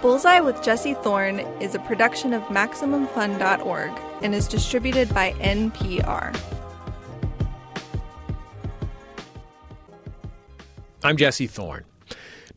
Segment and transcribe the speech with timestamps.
[0.00, 3.90] Bullseye with Jesse Thorn is a production of MaximumFun.org
[4.22, 6.38] and is distributed by NPR.
[11.02, 11.84] I'm Jesse Thorn.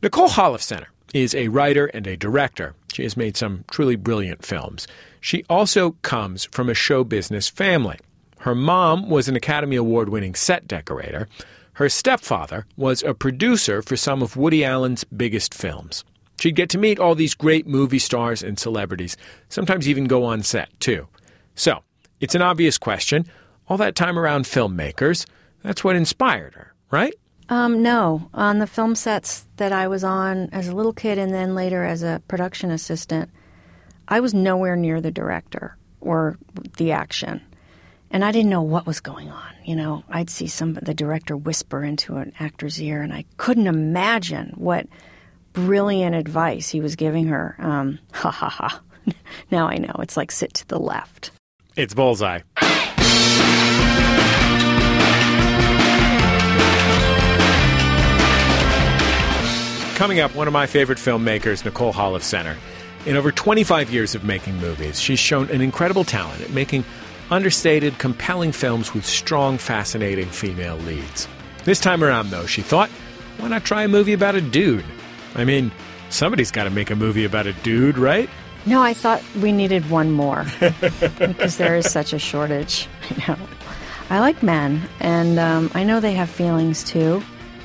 [0.04, 0.86] Nicole Holofcener
[1.16, 2.76] is a writer and a director.
[2.94, 4.88] She has made some truly brilliant films.
[5.20, 7.98] She also comes from a show business family.
[8.40, 11.28] Her mom was an Academy Award winning set decorator.
[11.74, 16.04] Her stepfather was a producer for some of Woody Allen's biggest films.
[16.42, 19.16] She'd get to meet all these great movie stars and celebrities,
[19.50, 21.08] sometimes even go on set, too.
[21.54, 21.84] So,
[22.20, 23.28] it's an obvious question.
[23.68, 25.28] All that time around filmmakers,
[25.62, 27.14] that's what inspired her, right?
[27.50, 28.28] Um, no.
[28.34, 31.84] On the film sets that I was on as a little kid and then later
[31.84, 33.30] as a production assistant,
[34.08, 36.40] I was nowhere near the director or
[36.78, 37.40] the action.
[38.10, 39.54] And I didn't know what was going on.
[39.64, 43.68] You know, I'd see some the director whisper into an actor's ear, and I couldn't
[43.68, 44.88] imagine what
[45.54, 47.56] brilliant advice he was giving her.
[47.60, 48.82] Um, ha ha ha.
[49.52, 49.94] now I know.
[50.00, 51.32] It's like sit to the left.
[51.76, 52.42] It's Bullseye.
[59.96, 62.58] Coming up, one of my favorite filmmakers, Nicole Holofcener.
[63.06, 66.84] In over 25 years of making movies, she's shown an incredible talent at making
[67.30, 71.28] understated, compelling films with strong, fascinating female leads.
[71.66, 72.90] This time around, though, she thought,
[73.38, 74.86] why not try a movie about a dude?
[75.36, 75.72] I mean,
[76.10, 78.30] somebody's got to make a movie about a dude, right?
[78.66, 80.46] No, I thought we needed one more
[81.20, 82.88] because there is such a shortage.
[83.12, 83.38] You know,
[84.10, 87.22] I like men, and um, I know they have feelings too,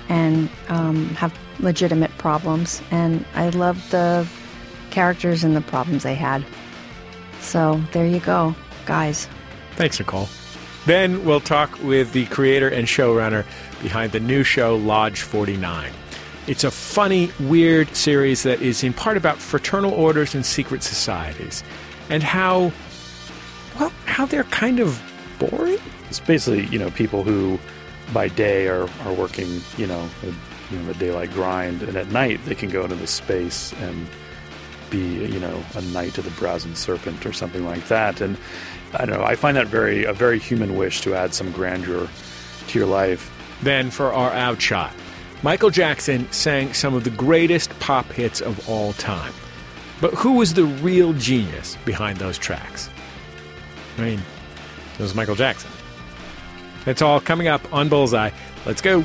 [0.09, 4.27] and um, have legitimate problems, and I love the
[4.91, 6.45] characters and the problems they had.
[7.41, 8.57] So there you go,
[8.87, 9.29] guys.
[9.77, 10.29] Thanks, Nicole.
[10.87, 13.45] Then we'll talk with the creator and showrunner
[13.83, 15.93] behind the new show Lodge 49.
[16.47, 21.65] It's a funny, weird series that is in part about fraternal orders and secret societies
[22.09, 22.71] and how,
[23.81, 25.03] well, how they're kind of
[25.41, 25.79] boring.
[26.09, 27.59] It's basically, you know, people who
[28.15, 30.27] by day are, are working, you know, a,
[30.73, 34.07] you know, the daylight grind, and at night they can go into the space and
[34.89, 38.21] be, you know, a knight of the brazen serpent or something like that.
[38.21, 38.37] And
[38.95, 42.09] I don't know, I find that very a very human wish to add some grandeur
[42.69, 43.33] to your life.
[43.63, 44.93] Then for our outshot,
[45.43, 49.35] Michael Jackson sang some of the greatest pop hits of all time.
[50.01, 52.89] But who was the real genius behind those tracks?
[53.99, 54.23] I mean,
[54.99, 55.71] it was Michael Jackson.
[56.87, 58.31] That's all coming up on Bullseye.
[58.65, 59.05] Let's go.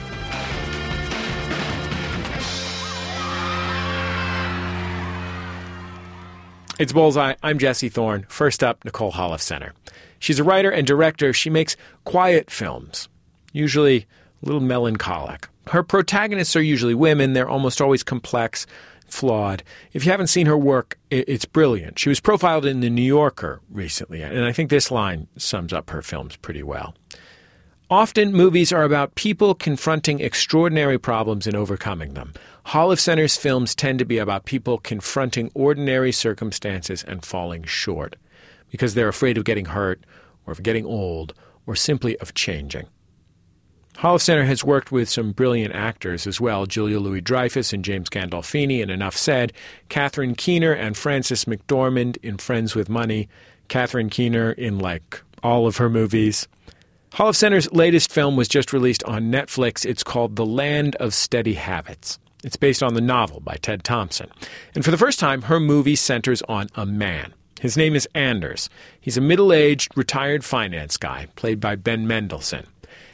[6.80, 7.36] It's Bullseye.
[7.44, 8.26] I'm Jesse Thorn.
[8.30, 9.72] First up, Nicole Holofcener.
[10.20, 11.34] She's a writer and director.
[11.34, 11.76] She makes
[12.06, 13.10] quiet films,
[13.52, 14.08] usually
[14.42, 15.48] a little melancholic.
[15.68, 17.34] Her protagonists are usually women.
[17.34, 18.66] They're almost always complex,
[19.08, 19.64] flawed.
[19.94, 22.00] If you haven't seen her work, it's brilliant.
[22.00, 25.90] She was profiled in The New Yorker recently, and I think this line sums up
[25.90, 26.96] her films pretty well.
[27.90, 32.34] Often, movies are about people confronting extraordinary problems and overcoming them.
[32.68, 38.16] Holofcener's films tend to be about people confronting ordinary circumstances and falling short
[38.70, 40.06] because they're afraid of getting hurt
[40.48, 41.34] or of getting old
[41.68, 42.88] or simply of changing.
[43.98, 48.82] Holofcener has worked with some brilliant actors as well Julia Louis Dreyfus and James Gandolfini
[48.82, 49.54] in Enough Said,
[49.90, 53.30] Catherine Keener and Frances McDormand in Friends with Money,
[53.68, 56.48] Catherine Keener in like all of her movies.
[57.12, 59.86] Holofcener's latest film was just released on Netflix.
[59.86, 62.18] It's called The Land of Steady Habits.
[62.44, 64.32] It's based on the novel by Ted Thompson.
[64.74, 67.34] And for the first time, her movie centers on a man.
[67.60, 68.70] His name is Anders.
[69.00, 72.66] He's a middle aged, retired finance guy, played by Ben Mendelsohn.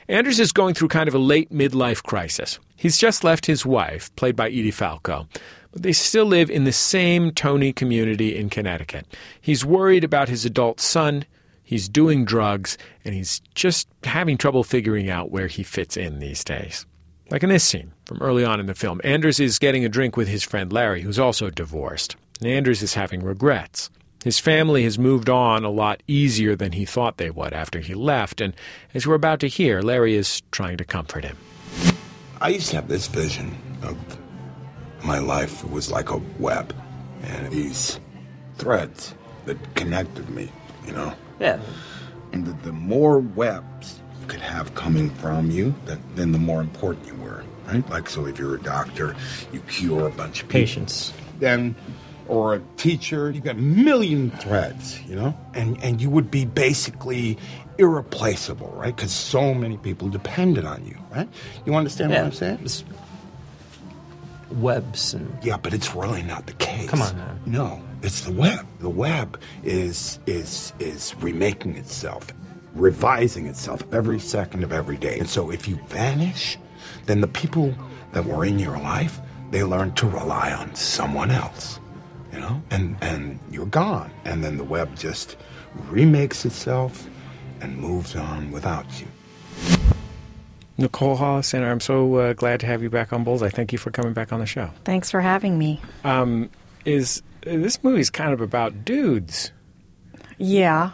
[0.10, 2.60] Anders is going through kind of a late midlife crisis.
[2.76, 5.28] He's just left his wife, played by Edie Falco,
[5.72, 9.06] but they still live in the same Tony community in Connecticut.
[9.42, 11.26] He's worried about his adult son
[11.68, 16.44] he's doing drugs, and he's just having trouble figuring out where he fits in these
[16.44, 16.86] days.
[17.30, 20.16] Like in this scene from early on in the film, Anders is getting a drink
[20.16, 22.16] with his friend Larry, who's also divorced.
[22.40, 23.90] And Anders is having regrets.
[24.24, 27.94] His family has moved on a lot easier than he thought they would after he
[27.94, 28.54] left, and
[28.94, 31.38] as we're about to hear, Larry is trying to comfort him.
[32.42, 33.98] I used to have this vision of
[35.04, 36.76] my life it was like a web,
[37.24, 38.00] and these
[38.58, 39.14] threads
[39.46, 40.52] that connected me,
[40.86, 41.14] you know?
[41.40, 41.60] Yeah.
[42.34, 46.60] And the, the more webs you could have coming from you, that, then the more
[46.60, 47.88] important you were, right?
[47.90, 49.16] Like, so if you're a doctor,
[49.54, 50.60] you cure a bunch of people.
[50.62, 51.14] Patients.
[51.40, 51.76] Then,
[52.28, 55.38] or a teacher, You've got a million threads, you know?
[55.54, 57.38] And, and you would be basically
[57.78, 58.96] irreplaceable, right?
[58.96, 61.30] Because so many people depended on you, right?
[61.66, 62.22] You understand Yeah.
[62.22, 62.54] what I'm saying?
[62.56, 62.84] It's-
[64.52, 66.90] webs and Yeah, but it's really not the case.
[66.90, 67.40] Come on, man.
[67.46, 68.66] No, it's the web.
[68.80, 72.28] The web is is is remaking itself,
[72.74, 75.20] revising itself every second of every day.
[75.20, 76.58] And so if you vanish,
[77.08, 77.74] then the people
[78.14, 79.20] that were in your life,
[79.52, 81.80] they learn to rely on someone else.
[82.38, 82.62] You know?
[82.70, 84.12] And and you're gone.
[84.24, 85.38] And then the web just
[85.90, 87.10] remakes itself
[87.62, 89.08] and moves on without you.
[90.78, 93.50] Nicole Holofcener, I'm so uh, glad to have you back on Bullseye.
[93.50, 94.70] Thank you for coming back on the show.
[94.84, 95.82] Thanks for having me.
[96.04, 96.52] Um,
[96.86, 99.52] is this movie's kind of about dudes?
[100.38, 100.92] Yeah,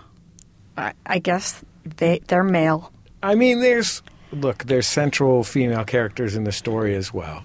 [0.78, 1.62] I, I guess
[1.98, 2.94] they they're male.
[3.22, 4.02] I mean, there's
[4.32, 7.44] look, there's central female characters in the story as well,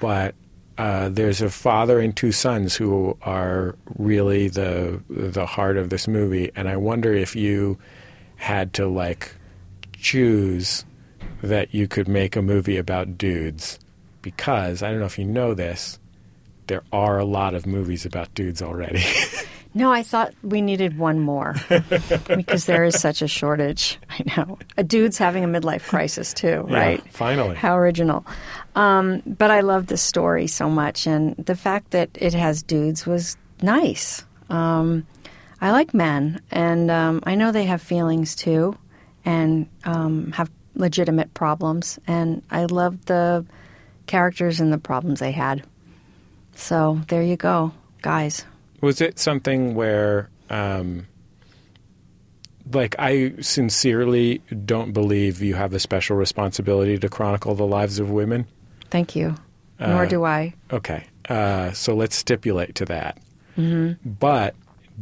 [0.00, 0.34] but
[0.80, 6.08] uh, there's a father and two sons who are really the the heart of this
[6.08, 7.78] movie, and I wonder if you
[8.36, 9.34] had to like
[9.92, 10.86] choose
[11.42, 13.78] that you could make a movie about dudes,
[14.22, 15.98] because I don't know if you know this,
[16.68, 19.04] there are a lot of movies about dudes already.
[19.72, 21.54] No, I thought we needed one more
[22.28, 23.98] because there is such a shortage.
[24.10, 24.58] I know.
[24.76, 27.12] A dude's having a midlife crisis too, Yeah, right?
[27.12, 27.54] finally.
[27.54, 28.26] How original.
[28.74, 33.06] Um, but I love this story so much, and the fact that it has dudes
[33.06, 34.24] was nice.
[34.48, 35.06] Um,
[35.60, 38.76] I like men, and um, I know they have feelings too,
[39.24, 43.44] and um, have legitimate problems, and I love the
[44.06, 45.62] characters and the problems they had.
[46.56, 48.44] So there you go, guys.
[48.80, 51.06] Was it something where, um,
[52.72, 58.10] like, I sincerely don't believe you have a special responsibility to chronicle the lives of
[58.10, 58.46] women?
[58.90, 59.34] Thank you.
[59.78, 60.54] Nor Uh, do I.
[60.72, 63.18] Okay, uh, so let's stipulate to that.
[64.04, 64.54] But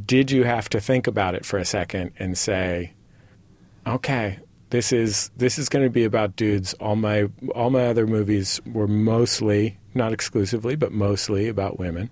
[0.05, 2.93] did you have to think about it for a second and say,
[3.87, 4.39] okay,
[4.71, 6.75] this is this is going to be about dudes.
[6.75, 12.11] All my all my other movies were mostly, not exclusively, but mostly about women.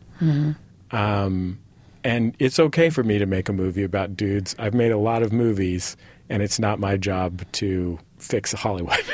[0.97, 1.59] Um,
[2.03, 4.55] and it's okay for me to make a movie about dudes.
[4.59, 5.97] I've made a lot of movies,
[6.31, 8.99] and it's not my job to fix Hollywood.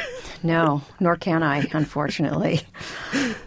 [0.45, 2.63] No, nor can I, unfortunately.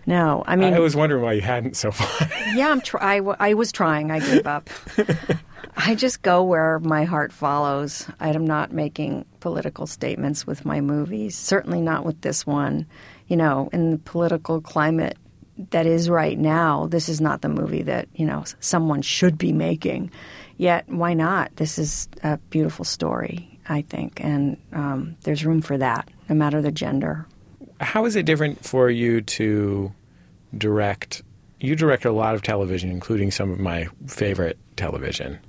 [0.05, 2.29] No, I mean, I was wondering why you hadn't so far.
[2.53, 2.79] yeah, I'm.
[2.79, 4.11] Tr- I, w- I was trying.
[4.11, 4.69] I gave up.
[5.75, 8.07] I just go where my heart follows.
[8.21, 11.35] I'm not making political statements with my movies.
[11.37, 12.85] Certainly not with this one.
[13.27, 15.17] You know, in the political climate
[15.71, 19.53] that is right now, this is not the movie that you know someone should be
[19.53, 20.11] making.
[20.57, 21.55] Yet, why not?
[21.57, 26.61] This is a beautiful story, I think, and um, there's room for that, no matter
[26.61, 27.27] the gender.
[27.81, 29.93] How is it different for you to
[30.57, 31.23] direct?
[31.59, 35.39] You direct a lot of television, including some of my favorite television.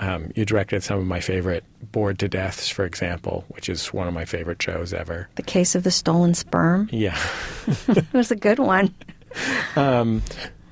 [0.00, 4.06] Um, you directed some of my favorite Bored to Deaths, for example, which is one
[4.06, 5.28] of my favorite shows ever.
[5.34, 6.88] The case of the stolen sperm.
[6.92, 7.18] Yeah.
[7.88, 8.94] It was a good one.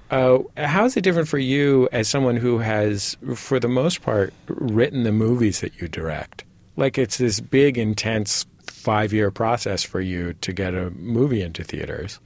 [0.08, 4.32] Uh, how is it different for you as someone who has, for the most part,
[4.46, 6.44] written the movies that you direct?
[6.76, 11.64] Like it's this big, intense five year process for you to get a movie into
[11.64, 12.20] theaters.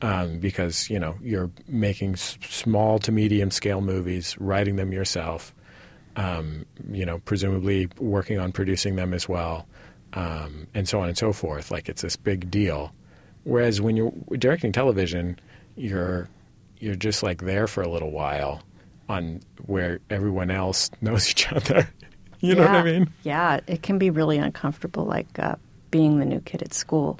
[0.00, 5.54] Um, because you know you're making s- small to medium scale movies, writing them yourself,
[6.16, 9.64] um, you know, presumably working on producing them as well,
[10.14, 11.70] um, and so on and so forth.
[11.70, 12.92] Like it's this big deal.
[13.44, 15.38] Whereas when you're directing television,
[15.76, 16.28] you're
[16.78, 18.62] you're just like there for a little while
[19.08, 21.88] on where everyone else knows each other.
[22.40, 23.10] you know what I mean?
[23.22, 25.56] Yeah, it can be really uncomfortable, like uh,
[25.90, 27.18] being the new kid at school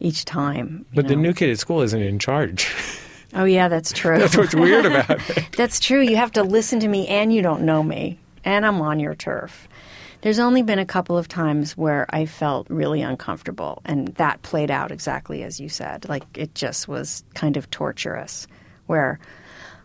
[0.00, 0.86] each time.
[0.94, 2.72] But the new kid at school isn't in charge.
[3.34, 4.18] Oh, yeah, that's true.
[4.18, 5.48] That's what's weird about it.
[5.54, 6.00] That's true.
[6.00, 9.14] You have to listen to me, and you don't know me, and I'm on your
[9.14, 9.68] turf.
[10.20, 14.70] There's only been a couple of times where I felt really uncomfortable, and that played
[14.70, 16.08] out exactly as you said.
[16.08, 18.48] Like it just was kind of torturous,
[18.86, 19.20] where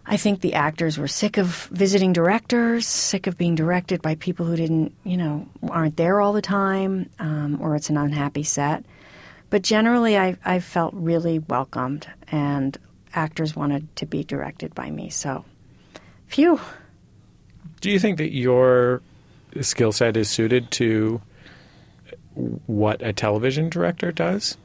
[0.06, 4.46] I think the actors were sick of visiting directors, sick of being directed by people
[4.46, 8.84] who didn't, you know, aren't there all the time, um, or it's an unhappy set.
[9.50, 12.76] But generally, I, I felt really welcomed, and
[13.14, 15.12] actors wanted to be directed by me.
[15.12, 15.46] So,
[16.28, 16.60] phew.
[17.82, 19.04] Do you think that your
[19.62, 21.22] skill set is suited to
[22.66, 24.58] what a television director does?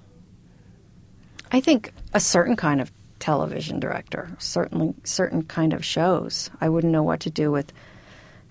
[1.52, 6.50] I think a certain kind of television director, certainly certain kind of shows.
[6.61, 7.73] I wouldn't know what to do with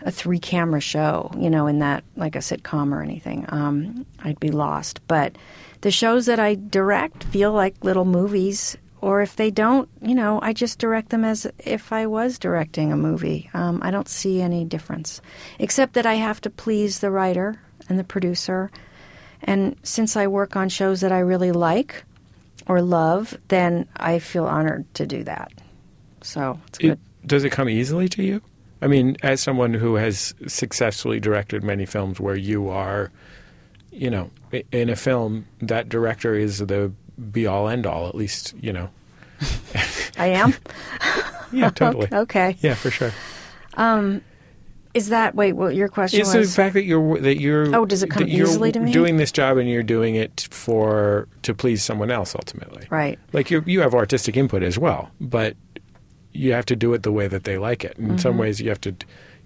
[0.01, 3.45] a three camera show, you know, in that like a sitcom or anything.
[3.49, 4.99] Um, I'd be lost.
[5.07, 5.35] But
[5.81, 10.39] the shows that I direct feel like little movies, or if they don't, you know,
[10.41, 13.49] I just direct them as if I was directing a movie.
[13.53, 15.21] Um, I don't see any difference,
[15.59, 18.71] except that I have to please the writer and the producer.
[19.43, 22.03] And since I work on shows that I really like,
[22.67, 25.51] or love, then I feel honored to do that.
[26.21, 26.99] So it's It, good.
[27.25, 28.41] does it come easily to you?
[28.81, 33.11] I mean, as someone who has successfully directed many films where you are,
[33.91, 34.29] you know,
[34.71, 36.91] in a film, that director is the
[37.31, 38.89] be all end all, at least, you know.
[40.17, 40.53] I am?
[41.53, 42.09] Yeah, totally.
[42.11, 42.57] okay.
[42.59, 43.13] Yeah, for sure.
[43.75, 44.21] Um,
[44.93, 48.03] Is that, wait, what your question It's the fact that you're that you're Oh, does
[48.03, 48.91] it come easily to me?
[48.91, 52.85] doing this job and you're doing it for to please someone else ultimately.
[52.89, 53.17] right.
[53.31, 55.55] Like you you have artistic input as well, but
[56.33, 57.97] you have to do it the way that they like it.
[57.97, 58.17] In Mm-hmm.
[58.17, 58.89] some ways, you have to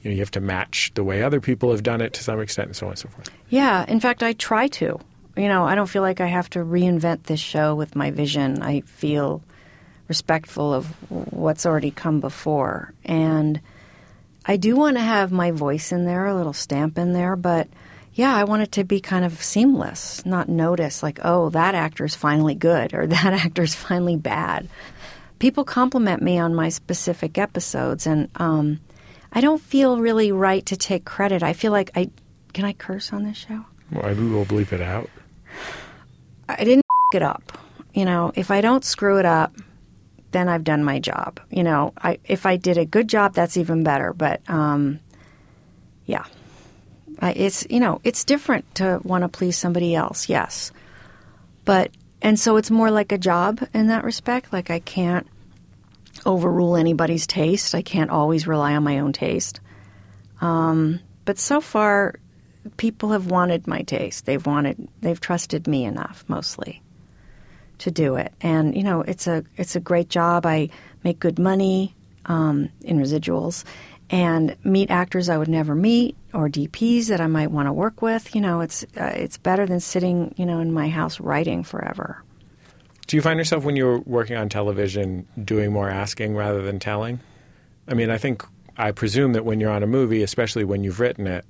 [0.01, 2.39] you know you have to match the way other people have done it to some
[2.41, 3.29] extent, and so on and so forth.
[3.49, 4.99] Yeah, in fact, I try to.
[5.35, 8.61] You know, I don't feel like I have to reinvent this show with my vision.
[8.61, 9.41] I feel
[10.07, 12.93] respectful of what's already come before.
[13.05, 13.61] And
[14.45, 17.69] I do want to have my voice in there, a little stamp in there, but
[18.13, 22.15] yeah, I want it to be kind of seamless, not notice like, oh, that actor's
[22.15, 24.67] finally good or that actor's finally bad.
[25.39, 28.79] People compliment me on my specific episodes, and um,
[29.31, 31.41] I don't feel really right to take credit.
[31.41, 32.11] I feel like I
[32.53, 33.65] can I curse on this show?
[33.91, 35.09] Well, I will bleep it out.
[36.57, 37.57] I didn't it up.
[37.93, 39.53] You know, if I don't screw it up,
[40.31, 41.39] then I've done my job.
[41.49, 44.13] You know, I if I did a good job, that's even better.
[44.13, 44.99] But um,
[46.05, 46.25] yeah,
[47.19, 50.29] I, it's you know, it's different to want to please somebody else.
[50.29, 50.71] Yes,
[51.65, 51.91] but
[52.21, 54.53] and so it's more like a job in that respect.
[54.53, 55.27] Like I can't
[56.25, 57.75] overrule anybody's taste.
[57.75, 59.59] I can't always rely on my own taste.
[60.39, 62.15] Um, but so far,
[62.77, 64.25] people have wanted my taste.
[64.25, 66.81] They've wanted, they've trusted me enough, mostly,
[67.79, 68.33] to do it.
[68.41, 70.45] And you know, it's a it's a great job.
[70.45, 70.69] I
[71.03, 73.63] make good money um, in residuals,
[74.09, 78.01] and meet actors I would never meet or DPs that I might want to work
[78.01, 78.35] with.
[78.35, 82.23] You know, it's uh, it's better than sitting you know in my house writing forever.
[83.07, 87.19] Do you find yourself when you're working on television doing more asking rather than telling?
[87.87, 88.45] I mean, I think
[88.77, 91.43] I presume that when you're on a movie, especially when you've written it,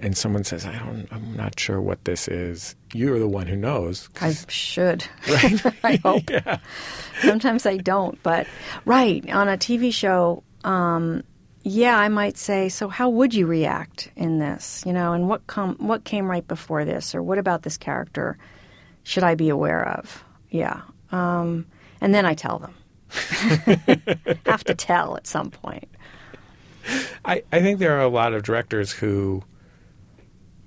[0.00, 3.56] and someone says, "I don't, I'm not sure what this is," you're the one who
[3.56, 4.08] knows.
[4.20, 5.04] I should.
[5.84, 6.30] I hope.
[7.22, 8.46] Sometimes I don't, but
[8.84, 11.22] right on a TV show, um,
[11.62, 12.68] yeah, I might say.
[12.68, 14.82] So, how would you react in this?
[14.86, 18.38] You know, and what come what came right before this, or what about this character
[19.02, 20.24] should I be aware of?
[20.50, 21.66] Yeah, um,
[22.00, 22.74] and then I tell them.
[24.46, 25.88] Have to tell at some point.
[27.24, 29.42] I, I think there are a lot of directors who,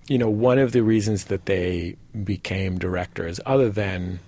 [0.07, 4.19] you know, one of the reasons that they became directors, other than,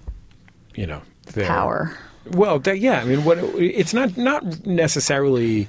[0.75, 1.01] you know,
[1.33, 1.97] their Power.
[2.31, 5.67] Well, that, yeah, I mean, what it's not not necessarily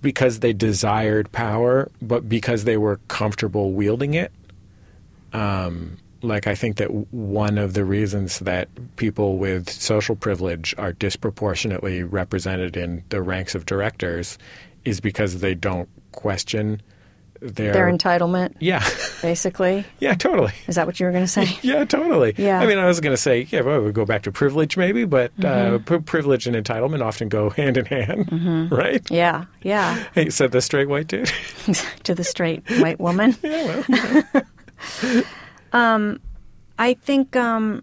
[0.00, 4.30] because they desired power, but because they were comfortable wielding it.
[5.32, 10.92] Um, like I think that one of the reasons that people with social privilege are
[10.92, 14.38] disproportionately represented in the ranks of directors
[14.84, 16.80] is because they don't question
[17.54, 18.84] their, Their entitlement, yeah,
[19.22, 19.84] basically.
[20.00, 20.52] yeah, totally.
[20.66, 21.46] Is that what you were going to say?
[21.62, 22.34] Yeah, totally.
[22.36, 22.60] Yeah.
[22.60, 25.04] I mean, I was going to say, yeah, well, we go back to privilege maybe,
[25.04, 29.08] but uh, pri privilege and entitlement often go hand in hand, right?
[29.10, 30.04] Yeah, yeah.
[30.14, 31.30] Hey, you said the straight white dude.
[32.04, 33.36] to the straight white woman.
[33.42, 33.82] yeah,
[35.72, 36.18] well,
[36.78, 37.82] I think um,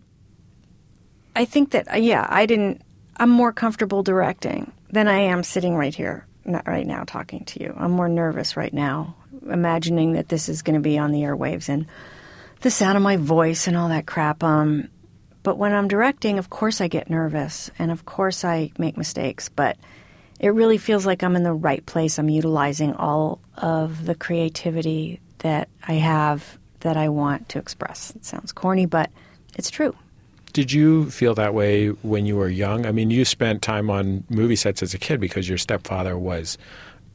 [1.35, 2.81] I think that uh, yeah, I didn't.
[3.17, 7.61] I'm more comfortable directing than I am sitting right here, not right now, talking to
[7.61, 7.73] you.
[7.77, 9.15] I'm more nervous right now,
[9.49, 11.85] imagining that this is going to be on the airwaves and
[12.61, 14.43] the sound of my voice and all that crap.
[14.43, 14.89] Um,
[15.43, 19.49] but when I'm directing, of course I get nervous, and of course I make mistakes.
[19.49, 19.77] But
[20.39, 22.17] it really feels like I'm in the right place.
[22.17, 28.13] I'm utilizing all of the creativity that I have that I want to express.
[28.15, 29.09] It sounds corny, but
[29.55, 29.95] it's true.
[30.53, 32.85] Did you feel that way when you were young?
[32.85, 36.59] I mean, you spent time on movie sets as a kid because your stepfather was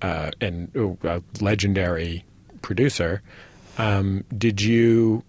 [0.02, 0.70] uh, an,
[1.04, 2.24] a legendary
[2.62, 3.22] producer.
[3.78, 5.22] Um, did you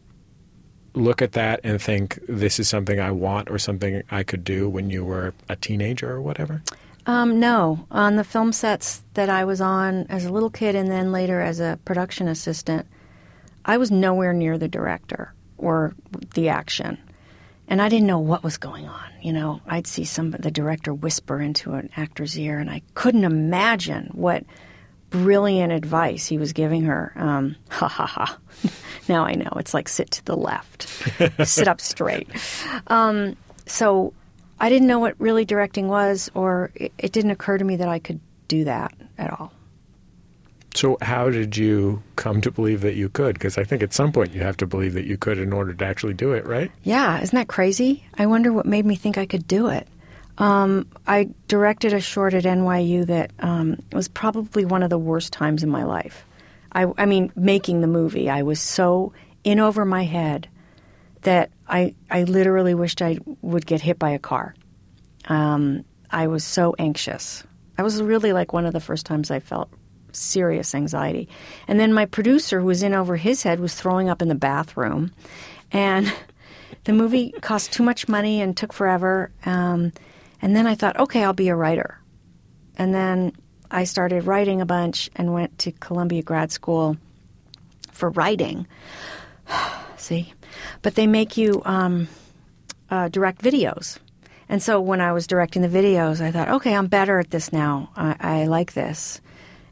[0.95, 4.67] look at that and think this is something I want or something I could do
[4.67, 6.63] when you were a teenager or whatever?
[7.05, 10.91] Um, no, on the film sets that I was on as a little kid and
[10.91, 12.87] then later as a production assistant,
[13.65, 15.93] I was nowhere near the director or
[16.33, 16.97] the action.
[17.69, 19.09] And I didn't know what was going on.
[19.21, 23.23] You know, I'd see some the director whisper into an actor's ear, and I couldn't
[23.23, 24.43] imagine what
[25.11, 27.13] brilliant advice he was giving her.
[27.15, 28.38] Um, ha ha ha.
[29.07, 29.51] now I know.
[29.57, 30.88] It's like sit to the left,
[31.47, 32.27] sit up straight.
[32.88, 34.13] Um, so
[34.59, 37.88] I didn't know what really directing was, or it, it didn't occur to me that
[37.88, 39.53] I could do that at all.
[40.75, 43.33] So, how did you come to believe that you could?
[43.33, 45.73] Because I think at some point you have to believe that you could in order
[45.73, 46.71] to actually do it, right?
[46.83, 48.05] Yeah, isn't that crazy?
[48.17, 49.88] I wonder what made me think I could do it.
[50.38, 55.33] Um, I directed a short at NYU that um, was probably one of the worst
[55.33, 56.23] times in my life.
[56.71, 59.11] I, I mean, making the movie, I was so
[59.43, 60.47] in over my head
[61.23, 64.55] that I, I literally wished I would get hit by a car.
[65.25, 67.43] Um, I was so anxious.
[67.77, 69.69] I was really like one of the first times I felt
[70.15, 71.29] serious anxiety.
[71.67, 74.35] And then my producer, who was in over his head, was throwing up in the
[74.35, 75.11] bathroom.
[75.71, 76.13] And
[76.83, 79.31] the movie cost too much money and took forever.
[79.45, 79.91] Um,
[80.41, 81.99] and then I thought, okay, I'll be a writer.
[82.77, 83.33] And then
[83.69, 86.97] I started writing a bunch and went to Columbia grad school
[87.91, 88.67] for writing.
[89.97, 90.33] See?
[90.81, 92.07] But they make you um,
[92.89, 93.99] uh, direct videos.
[94.47, 97.53] And so when I was directing the videos, I thought, okay, I'm better at this
[97.53, 97.91] now.
[97.95, 99.21] I, I like this.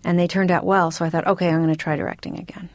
[0.03, 2.69] And they turned out well, so I thought, okay, I'm going to try directing again.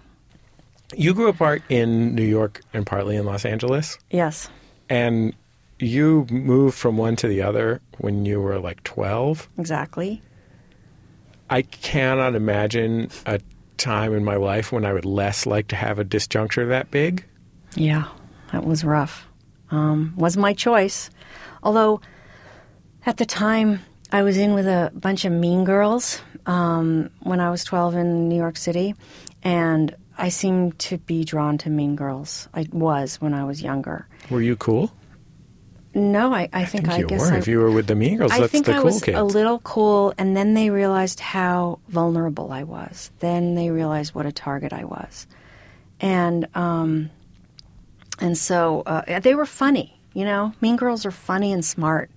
[0.95, 3.99] You grew up part in New York and partly in Los Angeles.
[4.11, 4.51] Yes.
[4.89, 5.35] And
[5.79, 9.49] you moved from one to the other when you were like 12.
[9.59, 10.23] Exactly.
[11.49, 13.41] I cannot imagine a
[13.77, 17.25] time in my life when I would less like to have a disjuncture that big.
[17.75, 18.09] Yeah,
[18.53, 19.27] that was rough.
[19.71, 21.11] Um, was my choice.
[21.63, 22.01] Although
[23.07, 27.51] at the time I was in with a bunch of mean girls um, when I
[27.51, 28.95] was 12 in New York City,
[29.43, 32.49] and I seemed to be drawn to mean girls.
[32.55, 34.07] I was when I was younger.
[34.31, 34.93] Were you cool?
[35.95, 37.35] No, I, I, I think, think I you guess were.
[37.35, 39.03] I, if you were with the mean girls, I that's think the I cool was
[39.03, 39.19] kids.
[39.19, 43.11] a little cool, and then they realized how vulnerable I was.
[43.19, 45.27] Then they realized what a target I was,
[46.01, 47.11] and um,
[48.21, 49.99] and so uh, they were funny.
[50.15, 52.11] You know, mean girls are funny and smart,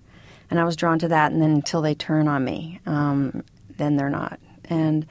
[0.49, 1.33] and I was drawn to that.
[1.33, 3.43] And then until they turn on me, um,
[3.77, 4.39] then they're not.
[4.65, 5.05] And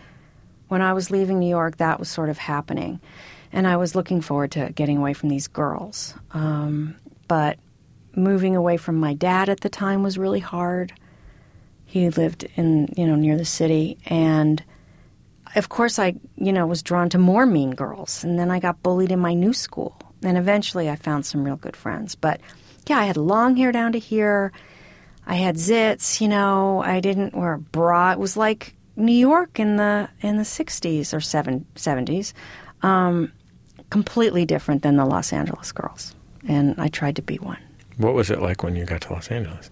[0.68, 3.00] when I was leaving New York, that was sort of happening,
[3.52, 6.14] and I was looking forward to getting away from these girls.
[6.32, 6.96] Um,
[7.28, 7.58] but
[8.16, 10.92] moving away from my dad at the time was really hard.
[11.84, 14.62] He lived in, you know, near the city and
[15.56, 18.82] of course I, you know, was drawn to more mean girls and then I got
[18.82, 19.96] bullied in my new school.
[20.22, 22.14] And eventually I found some real good friends.
[22.14, 22.40] But
[22.88, 24.52] yeah, I had long hair down to here.
[25.26, 28.12] I had zits, you know, I didn't wear a bra.
[28.12, 32.32] It was like New York in the in the 60s or 7, 70s.
[32.82, 33.32] Um,
[33.90, 36.14] completely different than the Los Angeles girls.
[36.46, 37.58] And I tried to be one.
[37.96, 39.70] What was it like when you got to Los Angeles?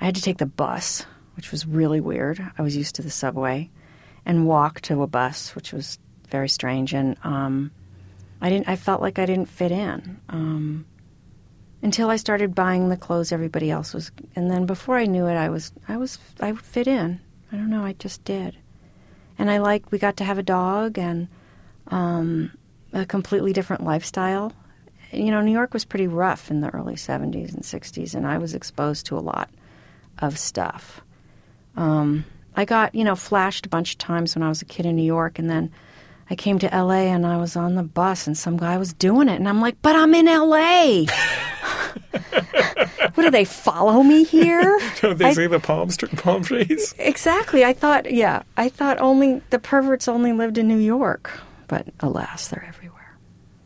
[0.00, 1.04] I had to take the bus,
[1.36, 2.40] which was really weird.
[2.56, 3.70] I was used to the subway,
[4.24, 5.98] and walk to a bus, which was
[6.30, 6.94] very strange.
[6.94, 7.70] And um,
[8.40, 8.68] I didn't.
[8.68, 10.86] I felt like I didn't fit in um,
[11.84, 14.10] until I started buying the clothes everybody else was.
[14.34, 15.70] And then before I knew it, I was.
[15.86, 16.18] I was.
[16.40, 17.20] I fit in.
[17.52, 17.84] I don't know.
[17.84, 18.56] I just did.
[19.38, 19.92] And I like.
[19.92, 21.28] We got to have a dog and
[21.88, 22.50] um,
[22.92, 24.52] a completely different lifestyle
[25.14, 28.38] you know, New York was pretty rough in the early 70s and 60s, and I
[28.38, 29.48] was exposed to a lot
[30.18, 31.00] of stuff.
[31.76, 32.24] Um,
[32.56, 34.96] I got, you know, flashed a bunch of times when I was a kid in
[34.96, 35.72] New York, and then
[36.30, 39.28] I came to LA and I was on the bus, and some guy was doing
[39.28, 41.04] it, and I'm like, but I'm in LA.
[43.14, 44.80] what do they follow me here?
[45.00, 46.94] Don't they I- see the palm, tr- palm trees?
[46.98, 47.64] Exactly.
[47.64, 51.30] I thought, yeah, I thought only the perverts only lived in New York,
[51.68, 53.16] but alas, they're everywhere.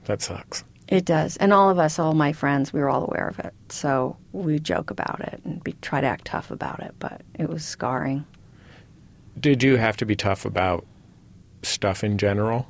[0.05, 0.65] That sucks.
[0.89, 1.37] It does.
[1.37, 3.53] And all of us, all my friends, we were all aware of it.
[3.69, 7.49] So we joke about it and be, try to act tough about it, but it
[7.49, 8.25] was scarring.
[9.39, 10.85] Did you have to be tough about
[11.63, 12.69] stuff in general?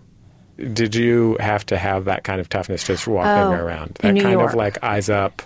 [0.72, 3.96] Did you have to have that kind of toughness just walking Oh, around?
[4.02, 4.50] in That kind York.
[4.50, 5.42] of like eyes up.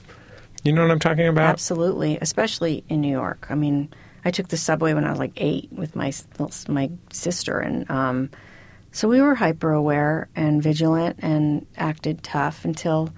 [0.64, 1.50] You know what I'm talking about?
[1.50, 3.46] Absolutely, especially in New York.
[3.50, 3.92] I mean,
[4.24, 6.12] I took the subway when I was like eight with my
[6.68, 8.30] my sister, and um,
[8.92, 13.12] so we were hyper aware and vigilant and acted tough until,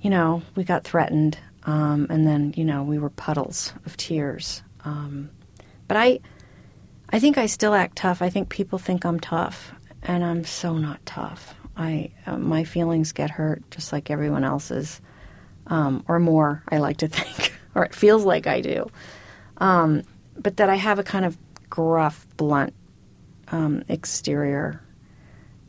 [0.00, 4.62] you know, we got threatened, um, and then you know we were puddles of tears.
[4.84, 5.30] Um,
[5.86, 6.20] but I,
[7.12, 8.22] I think I still act tough.
[8.22, 9.72] I think people think I'm tough,
[10.02, 11.54] and I'm so not tough.
[11.76, 15.00] I uh, my feelings get hurt just like everyone else's
[15.66, 18.90] um, or more, I like to think, or it feels like I do.
[19.58, 20.02] Um,
[20.36, 21.36] but that I have a kind of
[21.70, 22.74] gruff, blunt
[23.48, 24.82] um, exterior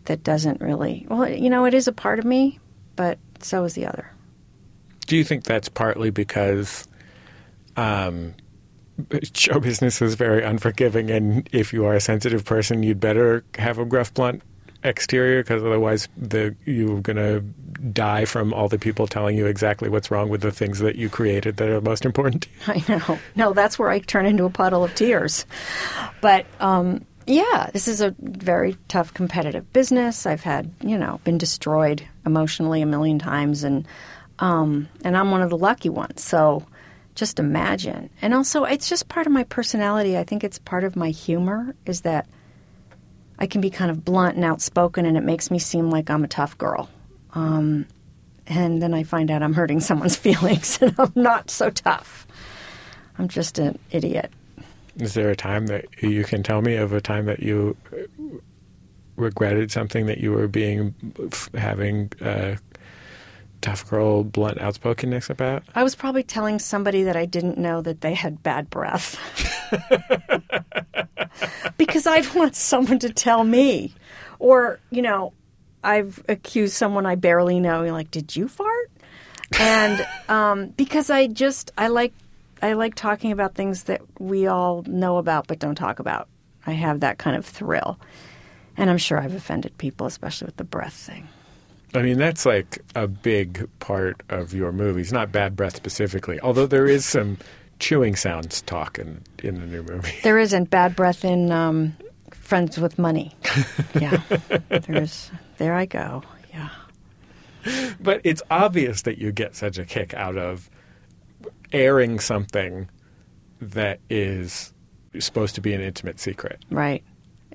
[0.05, 2.59] that doesn't really, well, you know, it is a part of me,
[2.95, 4.09] but so is the other.
[5.05, 6.87] Do you think that's partly because
[7.77, 8.33] um,
[9.33, 13.77] show business is very unforgiving, and if you are a sensitive person, you'd better have
[13.77, 14.41] a gruff, blunt
[14.83, 20.11] exterior because otherwise, the you're gonna die from all the people telling you exactly what's
[20.11, 22.47] wrong with the things that you created that are most important.
[22.67, 23.19] I know.
[23.35, 25.45] No, that's where I turn into a puddle of tears.
[26.21, 30.25] But um, Yeah, this is a very tough competitive business.
[30.25, 33.87] I've had, you know, been destroyed emotionally a million times, and
[34.39, 36.21] um, and I'm one of the lucky ones.
[36.23, 36.65] So
[37.15, 38.09] just imagine.
[38.21, 40.17] And also, it's just part of my personality.
[40.17, 42.27] I think it's part of my humor is that
[43.39, 46.23] I can be kind of blunt and outspoken, and it makes me seem like I'm
[46.23, 46.89] a tough girl.
[47.33, 47.87] Um,
[48.47, 52.27] and then I find out I'm hurting someone's feelings, and I'm not so tough.
[53.17, 54.31] I'm just an idiot.
[54.97, 57.75] Is there a time that you can tell me of a time that you
[59.15, 60.93] regretted something that you were being
[61.53, 62.55] having uh,
[63.63, 65.63] tough girl, blunt outspokenness about?
[65.73, 69.17] I was probably telling somebody that I didn't know that they had bad breath.
[71.77, 73.93] because I'd want someone to tell me.
[74.37, 75.33] Or, you know,
[75.83, 78.91] I've accused someone I barely know, like, did you fart?
[79.59, 82.13] And um, because I just, I like
[82.61, 86.29] I like talking about things that we all know about but don't talk about.
[86.65, 87.99] I have that kind of thrill.
[88.77, 91.27] And I'm sure I've offended people, especially with the breath thing.
[91.95, 96.65] I mean, that's like a big part of your movies, not bad breath specifically, although
[96.65, 97.37] there is some
[97.79, 100.13] chewing sounds talk in, in the new movie.
[100.23, 101.95] There isn't bad breath in um,
[102.31, 103.35] Friends with Money.
[103.99, 104.21] Yeah.
[104.69, 106.23] There's, there I go.
[106.51, 106.69] Yeah.
[107.99, 110.69] But it's obvious that you get such a kick out of
[111.71, 112.89] airing something
[113.61, 114.73] that is
[115.19, 116.63] supposed to be an intimate secret.
[116.71, 117.03] Right.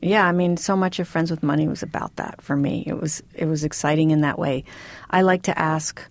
[0.01, 2.85] Yeah, I mean, so much of Friends with Money was about that for me.
[2.87, 4.65] It was it was exciting in that way.
[5.11, 6.03] I like to ask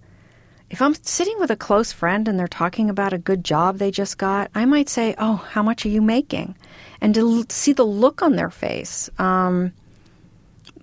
[0.70, 3.92] if I'm sitting with a close friend and they're talking about a good job they
[3.92, 6.56] just got, I might say, "Oh, how much are you making?"
[7.00, 9.72] And to see the look on their face, um,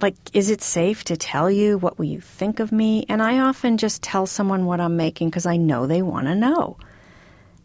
[0.01, 1.79] like, is it safe to tell you?
[1.79, 3.05] What will you think of me?
[3.09, 6.35] And I often just tell someone what I'm making because I know they want to
[6.35, 6.79] know.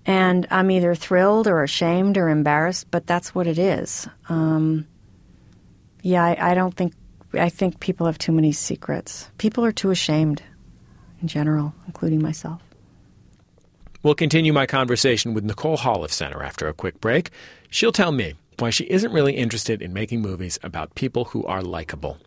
[0.06, 4.08] And I'm either thrilled or ashamed or embarrassed, but that's what it is.
[4.28, 4.88] Um,
[6.02, 6.94] yeah, I, I don't think,
[7.34, 9.30] I think people have too many secrets.
[9.38, 10.42] People are too ashamed
[11.22, 12.62] in general, including myself.
[14.02, 17.32] We'll continue my conversation with Nicole Holofcener after a quick break.
[17.70, 21.62] She'll tell me why she isn't really interested in making movies about people who are
[21.62, 22.18] likable.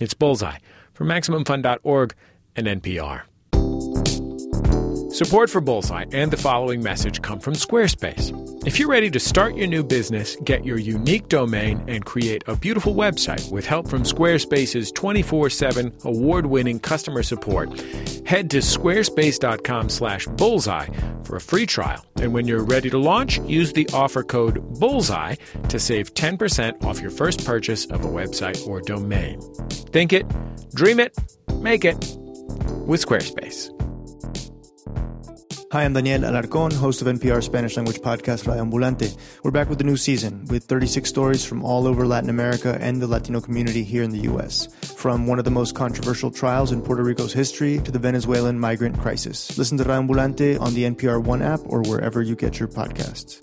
[0.00, 0.58] It's Bullseye
[0.94, 2.14] from MaximumFun.org
[2.54, 3.22] and NPR.
[5.10, 8.30] Support for Bullseye and the following message come from Squarespace.
[8.66, 12.54] If you're ready to start your new business, get your unique domain, and create a
[12.54, 17.80] beautiful website with help from Squarespace's 24-7 award-winning customer support,
[18.26, 20.88] head to squarespace.com slash bullseye
[21.24, 22.04] for a free trial.
[22.16, 27.00] And when you're ready to launch, use the offer code BULLSEYE to save 10% off
[27.00, 29.40] your first purchase of a website or domain.
[29.70, 30.26] Think it,
[30.74, 31.16] dream it,
[31.54, 31.96] make it
[32.86, 33.77] with Squarespace.
[35.70, 39.14] Hi, I'm Daniel Alarcón, host of NPR Spanish language podcast Radio Ambulante.
[39.42, 43.02] We're back with a new season with 36 stories from all over Latin America and
[43.02, 44.66] the Latino community here in the U.S.
[44.96, 48.98] From one of the most controversial trials in Puerto Rico's history to the Venezuelan migrant
[48.98, 49.58] crisis.
[49.58, 53.42] Listen to Radio Ambulante on the NPR One app or wherever you get your podcasts.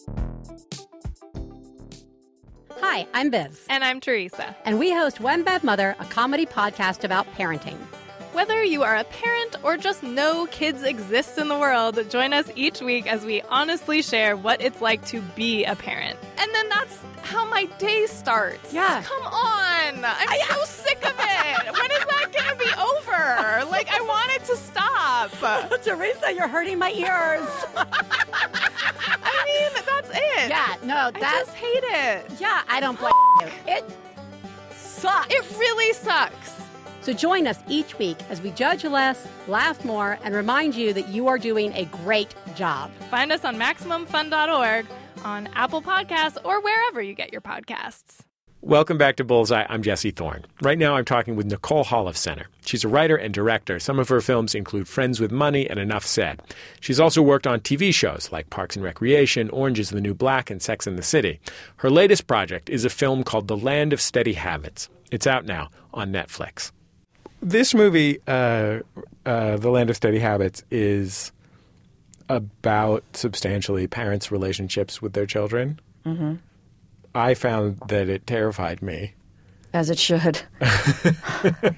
[2.79, 3.67] Hi, I'm Biz.
[3.69, 4.55] And I'm Theresa.
[4.65, 7.77] And we host One Bad Mother, a comedy podcast about parenting.
[8.35, 12.51] Whether you are a parent or just know kids exist in the world, join us
[12.53, 16.19] each week as we honestly share what it's like to be a parent.
[16.37, 18.73] And then that's how my day starts.
[18.73, 19.01] Yeah.
[19.03, 20.03] Come on.
[20.03, 21.71] I'm so sick of it.
[21.79, 23.71] when is that going to be over?
[23.71, 25.31] Like, I want it to stop.
[25.83, 27.47] Theresa, you're hurting my ears.
[27.77, 30.49] I mean, that's it.
[30.49, 31.45] Yeah, no, I that's.
[31.45, 32.41] just hate it.
[32.41, 33.47] Yeah, I don't blame you.
[33.65, 33.85] It
[34.73, 35.33] sucks.
[35.33, 36.54] It really sucks.
[37.05, 41.09] So join us each week as we judge less, laugh more, and remind you that
[41.09, 42.89] you are doing a great job.
[43.11, 44.87] Find us on MaximumFun.org,
[45.23, 48.21] on Apple Podcasts, or wherever you get your podcasts.
[48.61, 49.67] Welcome back to Bullseye.
[49.69, 50.45] I'm Jesse Thorn.
[50.63, 52.45] Right now, I'm talking with Nicole Holofcener.
[52.65, 53.79] She's a writer and director.
[53.79, 56.41] Some of her films include Friends with Money and Enough Said.
[56.81, 60.49] She's also worked on TV shows like Parks and Recreation, Orange is the New Black,
[60.49, 61.39] and Sex and the City.
[61.75, 64.89] Her latest project is a film called The Land of Steady Habits.
[65.11, 66.71] It's out now on Netflix.
[67.45, 68.79] This movie, uh,
[69.23, 71.31] uh, The Land of Steady Habits, is
[72.27, 75.79] about substantially parents' relationships with their children.
[76.08, 76.38] Mm-hmm.
[77.13, 79.13] I found that it terrified me.
[79.73, 80.41] As it should.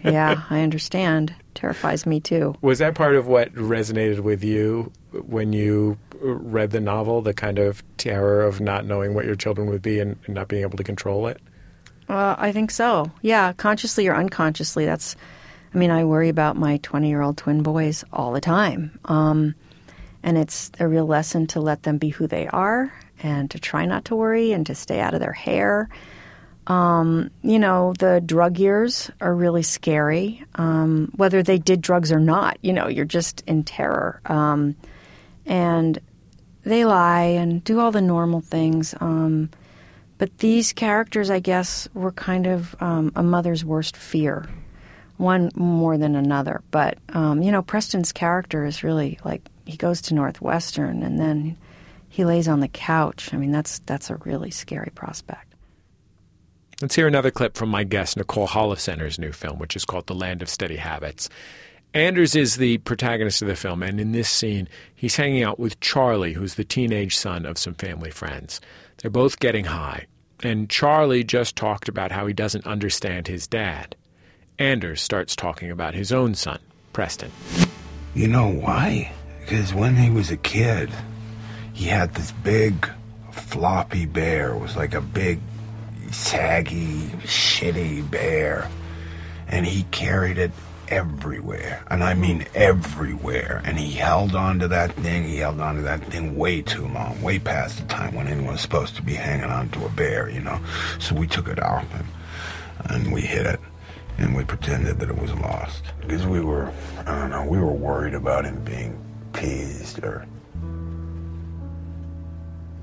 [0.06, 1.36] yeah, I understand.
[1.54, 2.56] Terrifies me too.
[2.62, 7.22] Was that part of what resonated with you when you read the novel?
[7.22, 10.48] The kind of terror of not knowing what your children would be and, and not
[10.48, 11.42] being able to control it?
[12.08, 13.12] Uh, I think so.
[13.22, 14.86] Yeah, consciously or unconsciously.
[14.86, 15.18] That's.
[15.74, 19.00] I mean, I worry about my 20 year old twin boys all the time.
[19.06, 19.56] Um,
[20.24, 23.86] and it's a real lesson to let them be who they are and to try
[23.86, 25.90] not to worry and to stay out of their hair.
[26.68, 30.44] Um, you know, the drug years are really scary.
[30.56, 34.22] Um, whether they did drugs or not, you know, you're just in terror.
[34.26, 34.76] Um,
[35.46, 35.98] and
[36.64, 38.94] they lie and do all the normal things.
[39.00, 39.50] Um,
[40.18, 44.50] but these characters, I guess, were kind of um, a mother's worst fear,
[45.18, 46.62] one more than another.
[46.72, 51.58] But, um, you know, Preston's character is really like he goes to Northwestern and then
[52.10, 53.34] he lays on the couch.
[53.34, 55.54] I mean, that's, that's a really scary prospect.
[56.82, 60.14] Let's hear another clip from my guest, Nicole Holofcener's new film, which is called The
[60.14, 61.28] Land of Steady Habits.
[61.94, 65.80] Anders is the protagonist of the film, and in this scene, he's hanging out with
[65.80, 68.62] Charlie, who's the teenage son of some family friends.
[68.98, 70.06] They're both getting high,
[70.44, 73.96] and Charlie just talked about how he doesn't understand his dad.
[74.60, 76.60] Anders starts talking about his own son,
[76.92, 77.32] Preston.
[78.16, 79.12] You know why?
[79.40, 80.90] Because when he was a kid,
[81.74, 82.90] he had this big,
[83.32, 84.54] floppy bear.
[84.54, 85.40] It was like a big
[86.12, 88.68] saggy, shitty bear.
[89.48, 90.52] And he carried it
[90.88, 91.84] everywhere.
[91.92, 93.62] And I mean everywhere.
[93.64, 95.26] And he held on to that thing.
[95.26, 98.54] He held on to that thing way too long, way past the time when anyone
[98.54, 100.60] was supposed to be hanging on to a bear, you know.
[100.98, 102.08] So we took it off and,
[102.90, 103.60] and we hit it.
[104.18, 105.84] And we pretended that it was lost.
[106.02, 106.72] Because we were,
[107.06, 109.00] I don't know, we were worried about him being
[109.34, 110.26] teased or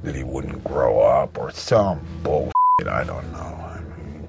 [0.02, 2.52] that he wouldn't grow up or some bullshit.
[2.86, 3.38] I don't know.
[3.38, 4.28] I mean,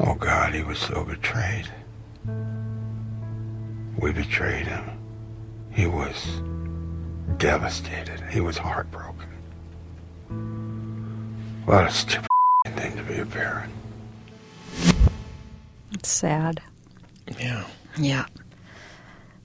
[0.00, 1.68] oh God, he was so betrayed.
[3.98, 4.90] We betrayed him.
[5.70, 6.40] He was
[7.36, 8.20] devastated.
[8.30, 9.28] He was heartbroken.
[11.66, 12.28] What a stupid
[12.74, 13.72] thing to be a parent.
[15.92, 16.60] It's sad.
[17.38, 17.64] Yeah.
[17.98, 18.26] Yeah.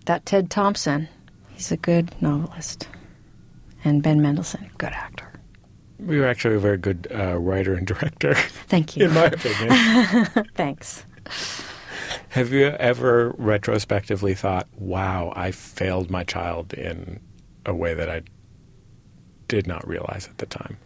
[0.06, 1.08] That Ted Thompson,
[1.50, 2.88] he's a good novelist.
[3.84, 5.28] And Ben Mendelsohn, good actor.
[6.00, 8.34] We were actually a very good uh, writer and director,
[8.68, 9.06] Thank you.
[9.08, 10.26] in my opinion.
[10.56, 11.06] Thanks.
[12.30, 17.20] Have you ever retrospectively thought, wow, I failed my child in
[17.66, 18.24] a way that I
[19.48, 20.78] did not realize at the time?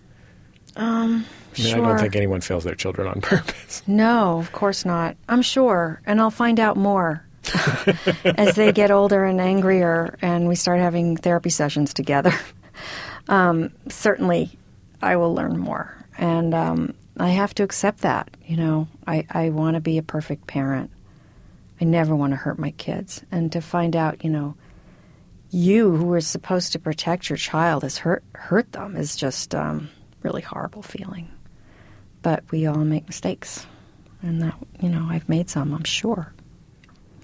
[0.76, 1.26] Um,
[1.58, 1.86] I mean, sure.
[1.86, 3.82] I don't think anyone fails their children on purpose.
[3.88, 5.16] No, of course not.
[5.30, 7.26] I'm sure, and I'll find out more
[8.26, 12.34] as they get older and angrier, and we start having therapy sessions together.
[13.28, 14.52] Um, certainly,
[15.02, 18.30] I will learn more, and um, I have to accept that.
[18.46, 20.92] You know, I, I want to be a perfect parent.
[21.82, 24.56] I never want to hurt my kids, and to find out, you know,
[25.50, 29.90] you who are supposed to protect your child has hurt hurt them is just um,
[30.26, 31.30] really horrible feeling.
[32.24, 33.68] But we all make mistakes,
[34.24, 35.72] and that you know I've made some.
[35.74, 36.34] I'm sure.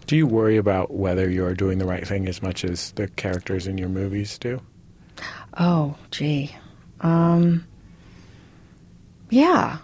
[0.05, 3.65] Do you worry about whether you're doing the right thing as much as the characters
[3.65, 4.61] in your movies do?
[5.57, 6.55] Oh, gee.
[6.99, 7.65] Um,
[9.29, 9.79] yeah,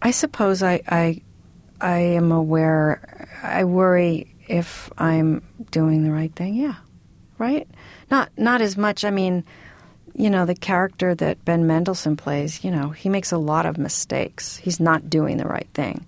[0.00, 1.22] I suppose I, I,
[1.80, 3.28] I am aware.
[3.42, 6.54] I worry if I'm doing the right thing.
[6.54, 6.76] Yeah,
[7.38, 7.68] right.
[8.10, 9.04] Not not as much.
[9.04, 9.44] I mean,
[10.14, 12.64] you know, the character that Ben Mendelsohn plays.
[12.64, 14.56] You know, he makes a lot of mistakes.
[14.56, 16.06] He's not doing the right thing.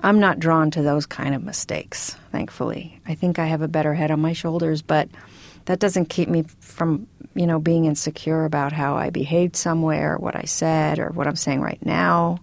[0.00, 2.16] I'm not drawn to those kind of mistakes.
[2.30, 5.08] Thankfully, I think I have a better head on my shoulders, but
[5.64, 10.36] that doesn't keep me from you know being insecure about how I behaved somewhere, what
[10.36, 12.38] I said, or what I'm saying right now.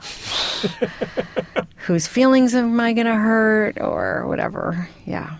[1.76, 4.88] Whose feelings am I going to hurt, or whatever?
[5.04, 5.36] Yeah.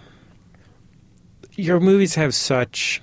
[1.57, 3.03] Your movies have such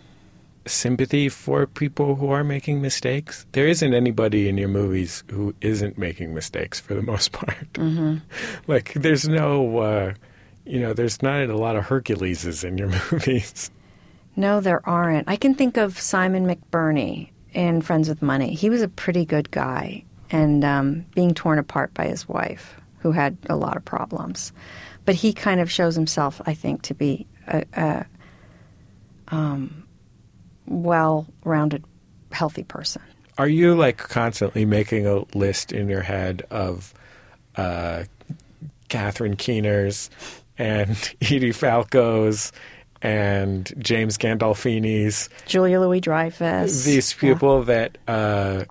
[0.65, 3.45] sympathy for people who are making mistakes.
[3.52, 7.71] There isn't anybody in your movies who isn't making mistakes for the most part.
[7.73, 8.17] Mm-hmm.
[8.67, 10.13] Like, there's no, uh,
[10.65, 13.69] you know, there's not a lot of Herculeses in your movies.
[14.36, 15.30] No, there aren't.
[15.30, 18.56] I can think of Simon McBurney in Friends with Money.
[18.56, 23.12] He was a pretty good guy and um, being torn apart by his wife, who
[23.12, 24.52] had a lot of problems.
[25.06, 28.06] But he kind of shows himself, I think, to be a, a
[29.28, 29.82] um,
[30.73, 31.83] well rounded,
[32.31, 33.01] healthy person.
[33.38, 36.93] Are you like constantly making a list in your head of
[37.55, 38.03] uh,
[38.89, 40.09] Catherine Keeners
[40.57, 42.51] and Edie Falco's
[43.01, 45.29] and James Gandolfini's?
[45.45, 46.83] Julia Louis Dreyfus.
[46.83, 48.65] These people that uh,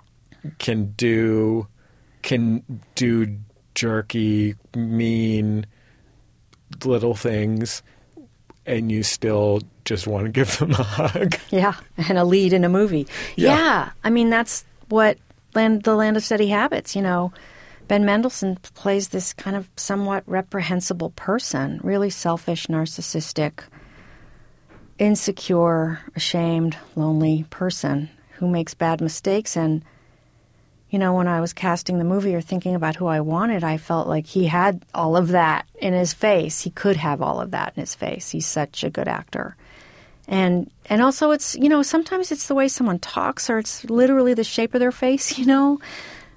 [0.59, 1.67] can do
[2.23, 2.63] can
[2.95, 3.37] do
[3.75, 5.67] jerky, mean
[6.85, 7.83] little things,
[8.67, 11.37] and you still just want to give them a hug.
[11.51, 13.07] Yeah, and a lead in a movie.
[13.37, 13.57] Yeah.
[13.57, 15.19] Yeah, I mean that's what
[15.55, 16.97] land, the Land of Steady Habits.
[16.97, 17.33] You know,
[17.89, 23.61] Ben Mendelsohn plays this kind of somewhat reprehensible person, really selfish, narcissistic,
[24.99, 29.85] insecure, ashamed, lonely person who makes bad mistakes and
[30.93, 33.79] you know, when I was casting the movie or thinking about who I wanted, I
[33.79, 36.61] felt like he had all of that in his face.
[36.61, 38.29] He could have all of that in his face.
[38.29, 39.57] He's such a good actor.
[40.29, 44.35] And and also it's, you know, sometimes it's the way someone talks or it's literally
[44.35, 45.81] the shape of their face, you know?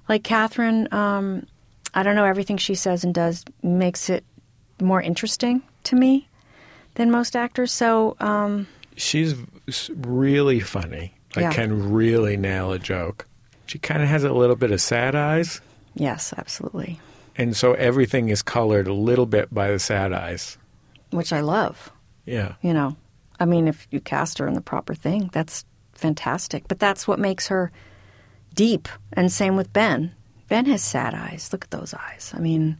[0.07, 1.45] Like Catherine, um,
[1.93, 4.23] I don't know, everything she says and does makes it
[4.81, 6.29] more interesting to me
[6.93, 7.73] than most actors.
[7.73, 9.35] So, um, She's
[9.89, 11.13] really funny.
[11.35, 11.51] Like Yeah.
[11.51, 13.27] can really nail a joke.
[13.65, 15.61] She kind of has a little bit of sad eyes,
[15.95, 16.99] yes, absolutely.
[17.35, 20.57] and so everything is colored a little bit by the sad eyes.
[21.11, 21.91] Which I love.
[22.25, 22.55] Yeah.
[22.63, 22.95] you know
[23.39, 27.19] i mean if you cast her in the proper thing that's fantastic but that's what
[27.19, 27.71] makes her
[28.55, 30.11] deep and same with ben
[30.47, 32.77] ben has sad eyes look at those eyes i mean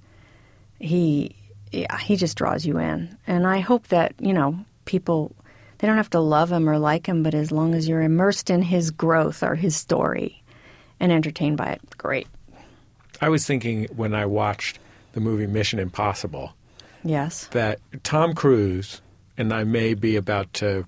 [0.80, 1.36] he
[1.72, 5.32] yeah, he just draws you in and i hope that you know people
[5.78, 8.50] they don't have to love him or like him but as long as you're immersed
[8.50, 10.42] in his growth or his story
[11.00, 12.28] and entertained by it great
[13.22, 14.80] I was thinking when I watched
[15.14, 16.54] the movie Mission Impossible
[17.04, 19.02] yes that Tom Cruise,
[19.38, 20.86] and I may be about to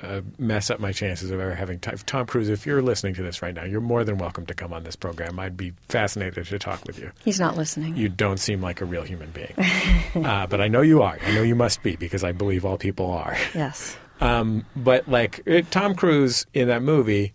[0.00, 1.96] uh, mess up my chances of ever having time.
[2.06, 4.72] Tom Cruise, if you're listening to this right now, you're more than welcome to come
[4.72, 5.38] on this program.
[5.38, 7.10] I'd be fascinated to talk with you.
[7.24, 9.54] he's not listening You don't seem like a real human being.
[10.24, 11.18] uh, but I know you are.
[11.26, 13.36] I know you must be because I believe all people are.
[13.54, 17.32] yes Um, but like it, Tom Cruise in that movie,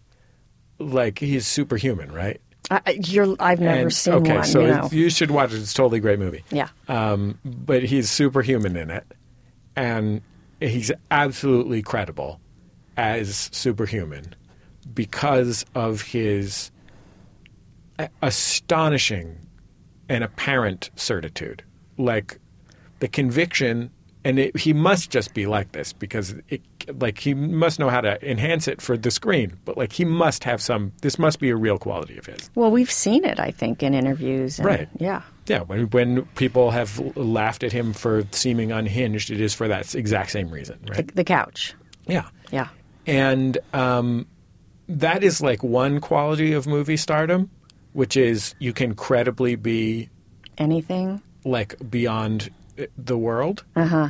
[0.80, 2.40] like he's superhuman, right?
[2.72, 2.82] I,
[3.40, 5.58] i've never And- seen okay, one so you you should watch it.
[5.58, 6.44] It's a totally great movie.
[6.50, 9.06] yeah Um, but he's superhuman in it,
[9.76, 10.22] and
[10.60, 12.40] he's absolutely credible
[12.96, 14.34] as superhuman
[14.94, 16.72] because of his
[18.22, 19.38] astonishing
[20.10, 21.64] and apparent certitude.
[21.98, 22.40] Like
[23.00, 23.92] the conviction,
[24.26, 26.62] and it, he must just be like this because, it,
[27.00, 29.58] like, he must know how to enhance it for the screen.
[29.66, 30.92] But like, he must have some.
[31.02, 32.50] This must be a real quality of his.
[32.56, 34.60] Well, we've seen it, I think, in interviews.
[34.60, 34.90] And, Right.
[35.00, 35.22] Yeah.
[35.48, 39.94] Yeah, when when people have laughed at him for seeming unhinged, it is for that
[39.94, 41.16] exact same reason, The, right?
[41.16, 41.74] the couch.
[42.08, 42.70] Yeah, Yeah.
[43.06, 44.26] and um,
[44.88, 47.50] that is like one quality of movie stardom,
[47.92, 50.10] which is you can credibly be
[50.58, 51.22] Anything.
[51.44, 52.50] like beyond
[52.98, 53.64] the world,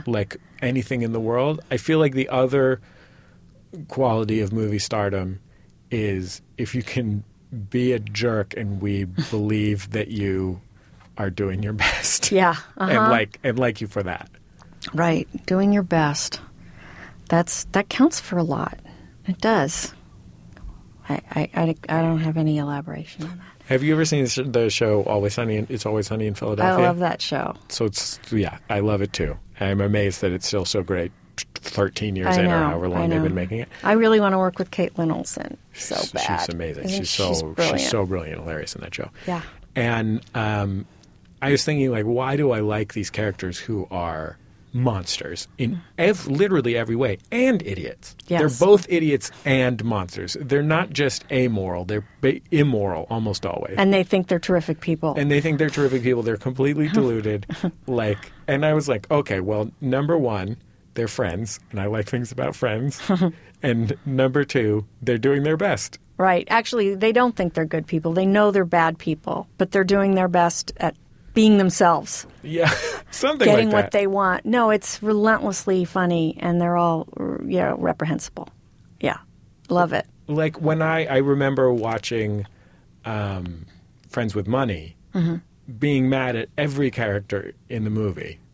[0.06, 1.62] like anything in the world.
[1.71, 2.82] I feel like the other
[3.88, 5.39] quality of movie stardom
[5.91, 7.23] is if you can
[7.69, 10.62] be a jerk and we believe that you
[11.17, 12.32] are doing your best.
[12.32, 12.56] Yeah.
[12.78, 13.10] and Uh-huh.
[13.12, 14.30] like and like you for that.
[14.93, 15.28] right.
[15.45, 16.39] Doing your best.
[17.30, 18.80] That's that counts for a lot.
[19.28, 19.93] It does.
[21.10, 23.52] I, I, I, I don't have any elaboration on that.
[23.67, 25.58] Have you ever seen the show Always Sunny?
[25.58, 26.84] In, it's Always Sunny in Philadelphia.
[26.86, 27.56] I love that show.
[27.69, 29.38] So it's yeah, I love it too.
[29.60, 31.12] I'm amazed that it's still so great.
[31.56, 33.69] Thirteen years I in, or however long they've been making it.
[33.84, 35.58] I really want to work with Kaitlin Olson.
[35.73, 36.41] So bad.
[36.41, 36.84] She's amazing.
[36.84, 37.80] Isn't she's so She's brilliant.
[37.80, 39.10] she's so brilliant, hilarious in that show.
[39.26, 39.41] Yeah.
[39.76, 40.86] And um,
[41.41, 44.38] I was thinking, like, why do I like these characters who are
[44.73, 48.15] monsters in ev- literally every way and idiots?
[48.27, 48.39] Yes.
[48.39, 50.36] They're both idiots and monsters.
[50.39, 53.75] They're not just amoral; they're ba- immoral almost always.
[53.77, 55.13] And they think they're terrific people.
[55.15, 56.23] and they think they're terrific people.
[56.23, 57.45] They're completely deluded.
[57.88, 60.57] like, and I was like, okay, well, number one,
[60.95, 63.01] they're friends, and I like things about friends.
[63.63, 65.99] and number two, they're doing their best.
[66.17, 66.45] right.
[66.49, 68.13] Actually, they don't think they're good people.
[68.13, 70.95] They know they're bad people, but they're doing their best at
[71.34, 72.26] being themselves.
[72.43, 72.74] Yeah,
[73.12, 74.46] something getting like what they want.
[74.46, 77.08] No, it's relentlessly funny, and they're all
[77.46, 78.50] you know reprehensible.
[79.00, 79.17] Yeah,
[79.69, 80.06] love it.
[80.28, 82.46] like when I I remember watching
[83.06, 83.65] um,
[84.10, 85.36] Friends with Money, Mm-hmm.
[85.78, 88.39] being mad at every character in the movie.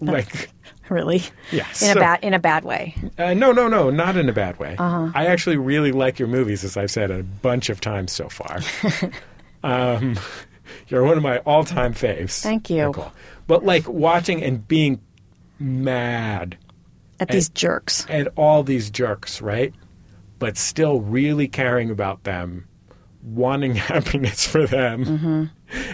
[0.00, 0.48] Like,
[0.88, 1.22] Really,
[1.52, 2.94] yeah, in so- a bad in a bad way.
[3.18, 4.74] Uh, no, no, no, not in a bad way.
[4.78, 5.10] Uh-huh.
[5.14, 8.60] I actually really like your movies, as I've said a bunch of times so far.
[9.62, 10.18] um,
[10.88, 12.40] you're one of my all-time faves.
[12.42, 12.86] Thank you.
[12.86, 13.12] Nicole.
[13.46, 15.00] But like watching and being
[15.58, 16.56] mad
[17.20, 18.06] At these jerks.
[18.08, 19.72] at all these jerks, right?
[20.38, 22.66] But still really caring about them,
[23.22, 25.44] wanting happiness for them, Mm-hmm.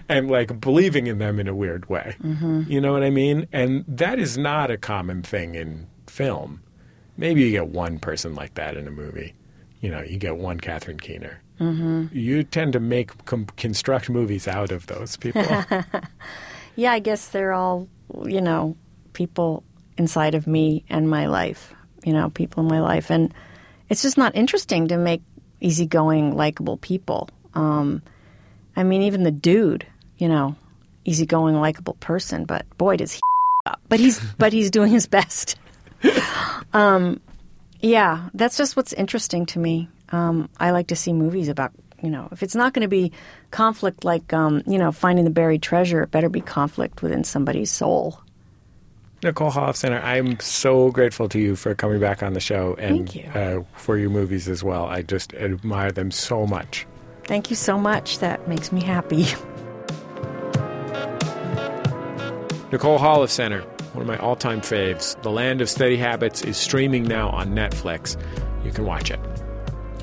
[0.08, 2.16] and like believing in them in a weird way.
[2.22, 2.62] Mm-hmm.
[2.66, 3.46] You know what I mean?
[3.52, 6.62] And that is not a common thing in film.
[7.16, 9.34] Maybe you get one person like that in a movie.
[9.80, 11.40] You know, you get one Catherine Keener.
[11.60, 12.06] Mm-hmm.
[12.16, 15.44] You tend to make com- construct movies out of those people.
[16.78, 17.88] Yeah, I guess they're all
[18.24, 18.76] you know
[19.12, 19.64] people
[19.96, 21.74] inside of me and my life.
[22.04, 23.34] You know, people in my life, and
[23.88, 25.20] it's just not interesting to make
[25.60, 27.30] easygoing, likable people.
[27.54, 28.00] Um,
[28.76, 30.54] I mean, even the dude, you know,
[31.04, 33.20] easygoing, likable person, but boy, does he
[33.66, 33.80] up.
[33.88, 35.56] But he's but he's doing his best.
[36.72, 37.20] um,
[37.80, 39.88] yeah, that's just what's interesting to me.
[40.10, 41.72] Um, I like to see movies about
[42.02, 43.12] You know, if it's not going to be
[43.50, 47.72] conflict like, um, you know, finding the buried treasure, it better be conflict within somebody's
[47.72, 48.20] soul.
[49.24, 53.24] Nicole Holofcener, I'm so grateful to you for coming back on the show and you.
[53.34, 54.84] Uh, for your movies as well.
[54.86, 56.86] I just admire them so much.
[57.24, 58.20] Thank you so much.
[58.20, 59.22] That makes me happy.
[62.70, 63.66] Nicole Holofcener,
[63.98, 65.20] one of my all time faves.
[65.22, 68.16] The Land of Steady Habits is streaming now on Netflix.
[68.64, 69.18] You can watch it.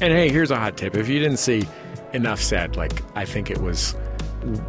[0.02, 0.98] And hey, here's a hot tip.
[0.98, 1.66] If you didn't see
[2.12, 3.94] Enough Said, like, I think it was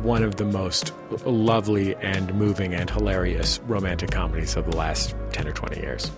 [0.02, 0.92] one of the most
[1.24, 6.08] lovely and moving and hilarious romantic comedies of the last 10 or 20 years.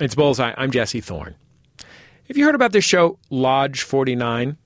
[0.00, 0.52] It's Bullseye.
[0.56, 1.36] I'm Jesse Thorn.
[2.26, 4.56] Have you heard about this show, Lodge 49?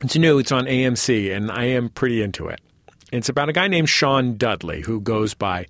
[0.00, 2.60] It's new, it's on AMC, and I am pretty into it.
[3.10, 5.66] It's about a guy named Sean Dudley who goes by,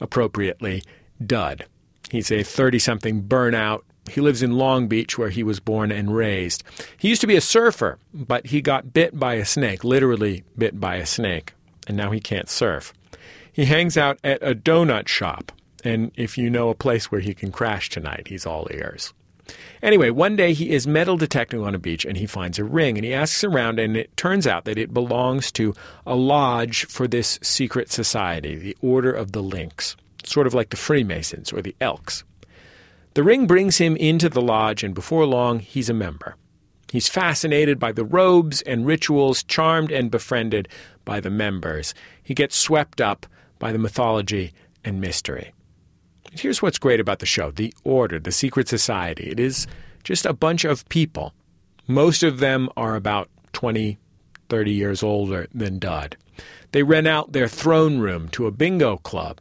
[0.00, 0.82] appropriately,
[1.24, 1.64] Dud.
[2.10, 3.82] He's a 30 something burnout.
[4.10, 6.62] He lives in Long Beach, where he was born and raised.
[6.98, 10.78] He used to be a surfer, but he got bit by a snake, literally bit
[10.78, 11.54] by a snake,
[11.86, 12.92] and now he can't surf.
[13.50, 15.52] He hangs out at a donut shop,
[15.84, 19.14] and if you know a place where he can crash tonight, he's all ears.
[19.82, 22.98] Anyway, one day he is metal detecting on a beach and he finds a ring
[22.98, 25.74] and he asks around and it turns out that it belongs to
[26.06, 30.76] a lodge for this secret society, the Order of the Lynx, sort of like the
[30.76, 32.24] Freemasons or the Elks.
[33.14, 36.36] The ring brings him into the lodge and before long he's a member.
[36.92, 40.68] He's fascinated by the robes and rituals, charmed and befriended
[41.04, 41.94] by the members.
[42.22, 43.26] He gets swept up
[43.58, 44.52] by the mythology
[44.84, 45.52] and mystery.
[46.30, 49.30] Here's what's great about the show the Order, the secret society.
[49.30, 49.66] It is
[50.04, 51.34] just a bunch of people.
[51.86, 53.98] Most of them are about 20,
[54.48, 56.16] 30 years older than Dud.
[56.72, 59.40] They rent out their throne room to a bingo club.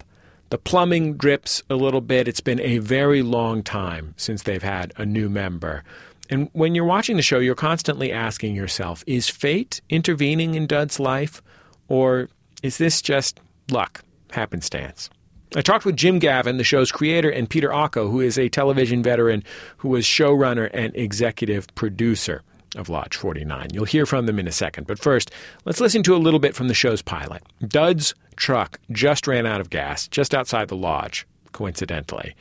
[0.50, 2.28] The plumbing drips a little bit.
[2.28, 5.84] It's been a very long time since they've had a new member.
[6.28, 11.00] And when you're watching the show, you're constantly asking yourself is fate intervening in Dud's
[11.00, 11.44] life?
[11.88, 12.30] Or
[12.64, 15.12] is this just luck, happenstance?
[15.56, 19.02] I talked with Jim Gavin, the show's creator, and Peter Ocko, who is a television
[19.02, 19.44] veteran
[19.78, 22.44] who was showrunner and executive producer
[22.76, 23.70] of Lodge 49.
[23.74, 24.86] You'll hear from them in a second.
[24.86, 25.32] But first,
[25.66, 27.42] let's listen to a little bit from the show's pilot.
[27.68, 32.36] Dud's truck just ran out of gas just outside the lodge, coincidentally.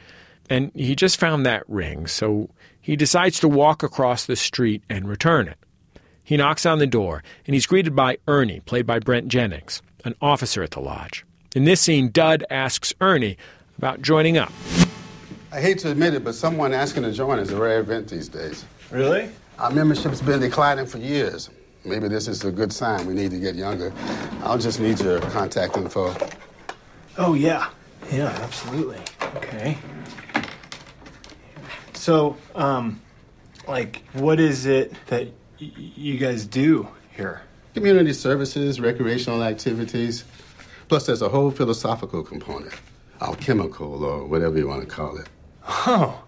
[0.50, 5.08] And he just found that ring, so he decides to walk across the street and
[5.08, 5.58] return it.
[6.22, 10.14] He knocks on the door, and he's greeted by Ernie, played by Brent Jennings, an
[10.20, 11.24] officer at the lodge.
[11.54, 13.36] In this scene, Dud asks Ernie
[13.78, 14.52] about joining up.
[15.50, 18.28] I hate to admit it, but someone asking to join is a rare event these
[18.28, 18.64] days.
[18.90, 19.30] Really?
[19.58, 21.48] Our membership's been declining for years.
[21.84, 23.06] Maybe this is a good sign.
[23.06, 23.92] We need to get younger.
[24.42, 26.14] I'll just need your contact info.
[27.16, 27.70] Oh, yeah.
[28.12, 28.98] Yeah, absolutely.
[29.36, 29.78] Okay.
[31.94, 33.00] So, um,
[33.66, 35.24] like, what is it that
[35.60, 37.42] y- you guys do here?
[37.74, 40.24] Community services, recreational activities.
[40.88, 42.72] Plus, there's a whole philosophical component,
[43.20, 45.28] alchemical, or whatever you want to call it.
[45.66, 46.24] Oh,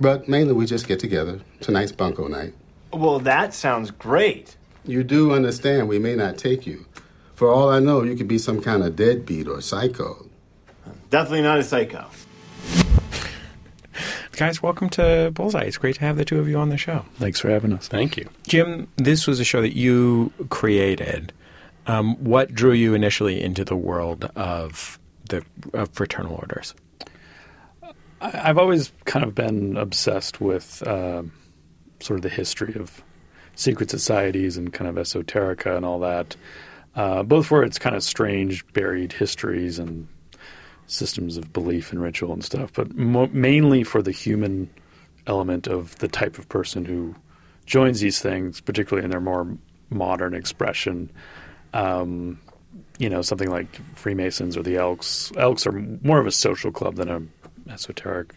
[0.00, 1.40] But mainly, we just get together.
[1.60, 2.54] Tonight's bunko night.
[2.92, 4.56] well, that sounds great.
[4.84, 6.86] You do understand we may not take you.
[7.34, 10.28] For all I know, you could be some kind of deadbeat or psycho.
[11.10, 12.06] Definitely not a psycho.
[14.36, 15.62] Guys, welcome to Bullseye.
[15.62, 17.04] It's great to have the two of you on the show.
[17.16, 17.88] Thanks for having us.
[17.88, 18.28] Thank you.
[18.46, 21.32] Jim, this was a show that you created.
[21.86, 26.74] Um, what drew you initially into the world of the of fraternal orders?
[28.20, 31.32] I've always kind of been obsessed with um
[32.00, 33.02] sort of the history of
[33.54, 36.36] secret societies and kind of esoterica and all that,
[36.94, 40.06] uh, both for its kind of strange buried histories and
[40.86, 44.70] systems of belief and ritual and stuff, but mo- mainly for the human
[45.26, 47.14] element of the type of person who
[47.64, 49.48] joins these things, particularly in their more
[49.90, 51.10] modern expression.
[51.72, 52.40] Um,
[52.98, 55.30] you know, something like Freemasons or the Elks.
[55.36, 57.22] Elks are more of a social club than a
[57.70, 58.34] esoteric.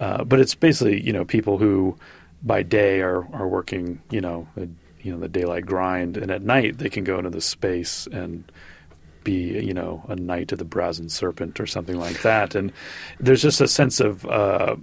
[0.00, 1.96] Uh, but it's basically you know people who
[2.42, 4.68] by day are are working you know a,
[5.02, 8.50] you know the daylight grind, and at night they can go into the space and
[9.24, 12.54] be you know a knight of the brazen serpent or something like that.
[12.54, 12.72] And
[13.18, 14.76] there's just a sense of uh,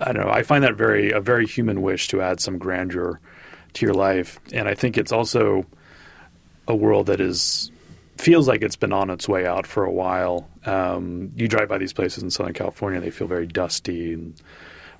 [0.00, 0.32] I don't know.
[0.32, 3.20] I find that very a very human wish to add some grandeur
[3.74, 5.64] to your life, and I think it's also
[6.68, 7.70] a world that is
[8.18, 10.48] feels like it's been on its way out for a while.
[10.64, 14.40] Um, you drive by these places in Southern California; they feel very dusty and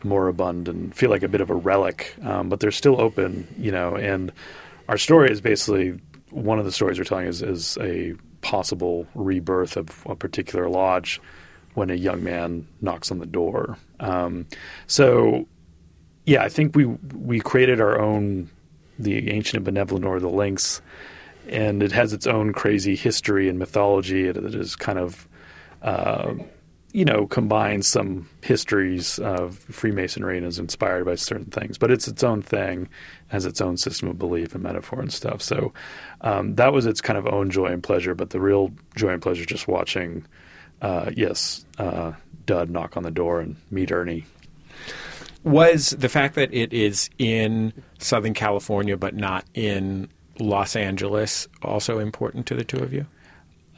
[0.05, 2.17] moribund, and feel like a bit of a relic.
[2.23, 3.97] Um, but they're still open, you know.
[3.97, 4.33] And
[4.89, 6.01] our story is basically
[6.31, 11.21] one of the stories we're telling is, is a possible rebirth of a particular lodge
[11.75, 13.79] when a young man knocks on the door.
[14.01, 14.47] Um,
[14.87, 15.47] so,
[16.27, 18.51] yeah, I think we we created our own
[18.99, 20.83] the ancient and benevolent or the Lynx,
[21.53, 24.27] and it has its own crazy history and mythology.
[24.27, 25.29] It, it is kind of
[25.83, 26.35] uh,
[26.93, 32.07] you know, combines some histories of Freemasonry and is inspired by certain things, but it's
[32.07, 32.89] its own thing,
[33.29, 35.41] has its own system of belief and metaphor and stuff.
[35.41, 35.73] So
[36.21, 38.15] um, that was its kind of own joy and pleasure.
[38.15, 40.27] But the real joy and pleasure just watching,
[40.83, 42.13] uh, yes, uh,
[42.45, 44.27] Dud knock on the door and meet Ernie.
[45.45, 50.09] Was the fact that it is in Southern California but not in
[50.39, 53.07] Los Angeles also important to the two of you?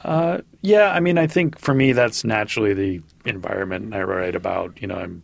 [0.03, 4.81] Uh, yeah, I mean, I think for me that's naturally the environment I write about.
[4.81, 5.23] You know, I'm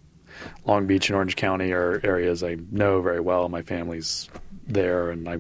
[0.66, 3.48] Long Beach and Orange County are areas I know very well.
[3.50, 4.30] My family's
[4.68, 5.40] there, and I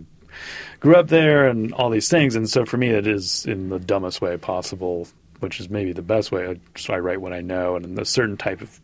[0.80, 2.36] grew up there, and all these things.
[2.36, 5.08] And so for me, it is in the dumbest way possible,
[5.40, 6.60] which is maybe the best way.
[6.78, 8.80] So I write what I know, and a certain type of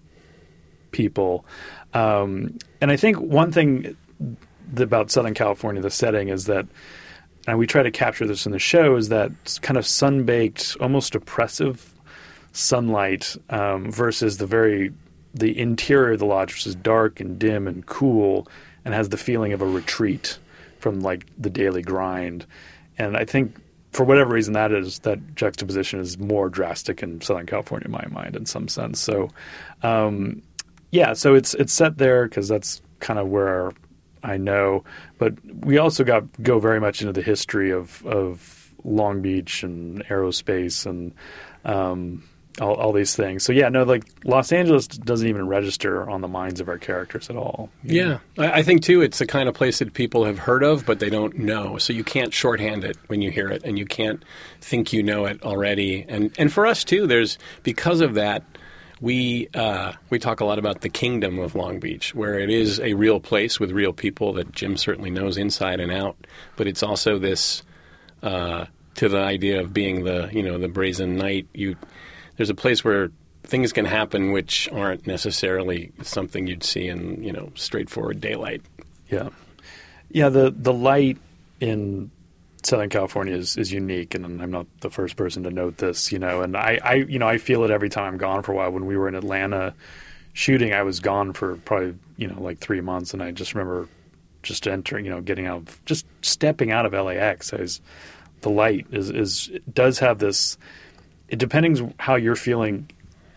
[0.91, 1.45] people.
[1.93, 3.95] Um, and I think one thing
[4.76, 6.68] about Southern California, the setting, is that
[7.47, 11.15] and we try to capture this in the show, is that kind of sun-baked, almost
[11.15, 11.93] oppressive
[12.51, 14.93] sunlight um, versus the very
[15.34, 18.47] the interior of the lodge, which is dark and dim and cool,
[18.84, 20.38] and has the feeling of a retreat
[20.80, 22.45] from like the daily grind.
[22.97, 23.55] And I think
[23.91, 28.05] for whatever reason that is that juxtaposition is more drastic in Southern California in my
[28.09, 28.99] mind in some sense.
[28.99, 29.30] So
[29.84, 30.41] um,
[30.91, 33.72] yeah, so it's it's set there because that's kind of where
[34.24, 34.84] I know,
[35.18, 35.34] but
[35.65, 40.86] we also got go very much into the history of of Long Beach and aerospace
[40.86, 41.13] and
[41.65, 42.24] um,
[42.59, 43.43] all, all, these things.
[43.43, 47.30] So yeah, no, like Los Angeles doesn't even register on the minds of our characters
[47.30, 47.70] at all.
[47.84, 50.86] Yeah, I, I think too, it's the kind of place that people have heard of,
[50.86, 51.78] but they don't know.
[51.78, 54.24] So you can't shorthand it when you hear it, and you can't
[54.61, 56.05] think you know it already.
[56.07, 58.43] And and for us too, there's because of that
[59.00, 62.80] we uh, we talk a lot about the kingdom of Long Beach, where it is
[62.80, 66.16] a real place with real people that Jim certainly knows inside and out.
[66.56, 67.64] But it's also this
[68.24, 71.48] uh, to the idea of being the you know the brazen knight.
[71.54, 71.76] You
[72.38, 73.12] there's a place where
[73.43, 78.62] things can happen which aren't necessarily something you'd see in you know straightforward daylight.
[79.10, 79.30] Yeah,
[80.10, 80.30] yeah.
[80.30, 81.18] The the light
[81.60, 82.12] in
[82.68, 86.20] Southern California is, is unique, and I'm not the first person to note this, you
[86.20, 86.41] know.
[86.41, 88.72] And I, I, you know, I feel it every time I'm gone for a while.
[88.72, 89.74] When we were in Atlanta
[90.34, 93.88] shooting, I was gone for probably, you know, like three months, and I just remember
[94.43, 97.53] just entering, you know, getting out, of, just stepping out of LAX.
[97.53, 97.82] I was,
[98.41, 100.57] the light is is does have this.
[101.30, 102.89] It depending how you're feeling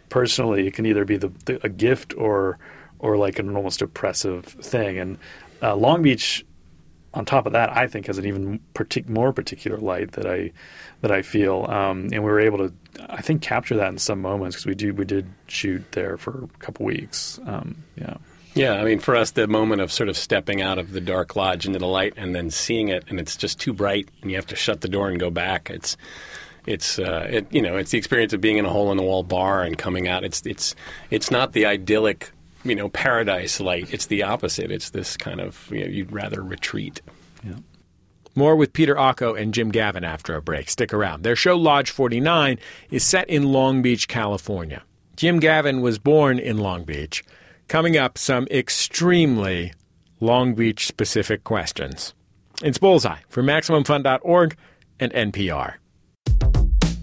[0.09, 2.59] personally, it can either be the, the a gift or
[2.99, 4.99] or like an almost oppressive thing.
[4.99, 5.19] And
[5.63, 6.45] uh, Long Beach
[7.13, 10.53] on top of that, I think has an even partic- more particular light that I
[11.01, 12.73] that I feel, um, and we were able to,
[13.09, 16.45] I think, capture that in some moments because we do we did shoot there for
[16.45, 17.41] a couple weeks.
[17.47, 18.15] Um, yeah.
[18.53, 21.37] Yeah, I mean, for us, the moment of sort of stepping out of the dark
[21.37, 24.37] lodge into the light and then seeing it, and it's just too bright, and you
[24.37, 25.71] have to shut the door and go back.
[25.71, 25.97] It's,
[26.67, 29.05] it's, uh, it, you know, it's the experience of being in a hole in the
[29.05, 30.25] wall bar and coming out.
[30.25, 30.75] It's, it's,
[31.11, 32.33] it's not the idyllic
[32.65, 33.93] you know, paradise light.
[33.93, 34.71] It's the opposite.
[34.71, 37.01] It's this kind of, you know, you'd rather retreat.
[37.45, 37.57] Yeah.
[38.35, 40.71] More with Peter Ocko and Jim Gavin after a break.
[40.71, 41.23] Stick around.
[41.23, 42.59] Their show Lodge 49
[42.91, 44.83] is set in Long Beach, California.
[45.17, 47.25] Jim Gavin was born in Long Beach.
[47.69, 49.73] Coming up, some extremely
[50.21, 52.15] Long Beach specific questions.
[52.63, 54.57] It's Bullseye from MaximumFun.org
[54.99, 55.75] and NPR.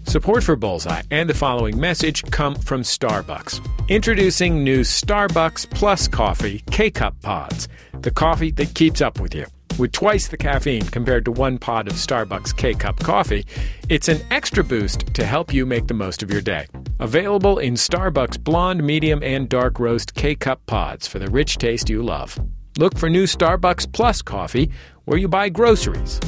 [0.08, 3.60] Support for Bullseye and the following message come from Starbucks.
[3.90, 7.68] Introducing new Starbucks Plus Coffee K Cup Pods,
[8.00, 9.44] the coffee that keeps up with you.
[9.78, 13.44] With twice the caffeine compared to one pod of Starbucks K Cup coffee,
[13.90, 16.66] it's an extra boost to help you make the most of your day.
[17.00, 21.90] Available in Starbucks blonde, medium, and dark roast K Cup pods for the rich taste
[21.90, 22.38] you love.
[22.78, 24.70] Look for new Starbucks Plus coffee
[25.04, 26.18] where you buy groceries.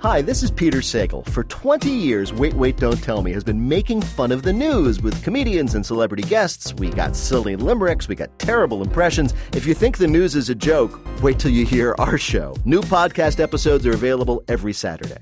[0.00, 1.28] Hi, this is Peter Sagal.
[1.28, 5.02] For 20 years, Wait, Wait, Don't Tell Me has been making fun of the news
[5.02, 6.72] with comedians and celebrity guests.
[6.74, 9.34] We got silly limericks, we got terrible impressions.
[9.54, 12.54] If you think the news is a joke, wait till you hear our show.
[12.64, 15.18] New podcast episodes are available every Saturday.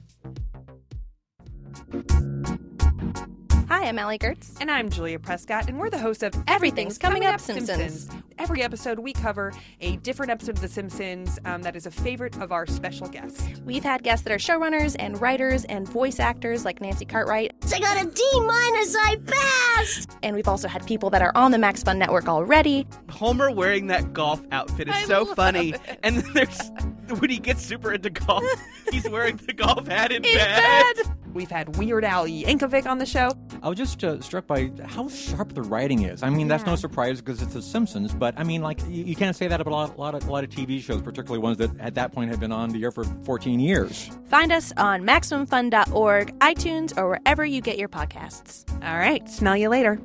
[3.87, 4.57] Hi, I'm Allie Goertz.
[4.61, 7.69] And I'm Julia Prescott, and we're the hosts of Everything's, Everything's Coming, Coming, Up, Simpsons.
[8.07, 8.25] Simpsons.
[8.37, 12.37] Every episode, we cover a different episode of The Simpsons um, that is a favorite
[12.41, 13.47] of our special guests.
[13.65, 17.53] We've had guests that are showrunners and writers and voice actors like Nancy Cartwright.
[17.73, 20.19] I got a D minus, I passed!
[20.21, 22.89] And we've also had people that are on the Max Fun Network already.
[23.09, 25.75] Homer wearing that golf outfit is I so funny.
[25.75, 26.01] It.
[26.03, 26.73] And there's
[27.21, 28.43] when he gets super into golf,
[28.91, 30.97] he's wearing the golf hat in bed.
[30.97, 31.26] bed.
[31.37, 33.31] We've had Weird Al Yankovic on the show.
[33.63, 36.23] I was just uh, struck by how sharp the writing is.
[36.23, 39.15] I mean, that's no surprise because it's The Simpsons, but I mean, like, you, you
[39.15, 41.43] can't say that about a lot, a lot, of, a lot of TV shows, particularly
[41.43, 44.11] ones that at that point had been on the air for 14 years.
[44.29, 48.65] Find us on MaximumFun.org, iTunes, or wherever you get your podcasts.
[48.83, 50.01] All right, smell you later.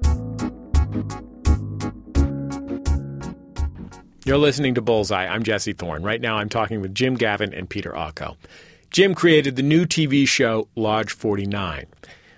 [4.26, 5.28] You're listening to Bullseye.
[5.28, 6.04] I'm Jesse Thorn.
[6.04, 8.36] Right now, I'm talking with Jim Gavin and Peter Ocko.
[8.92, 11.86] Jim created the new TV show Lodge 49.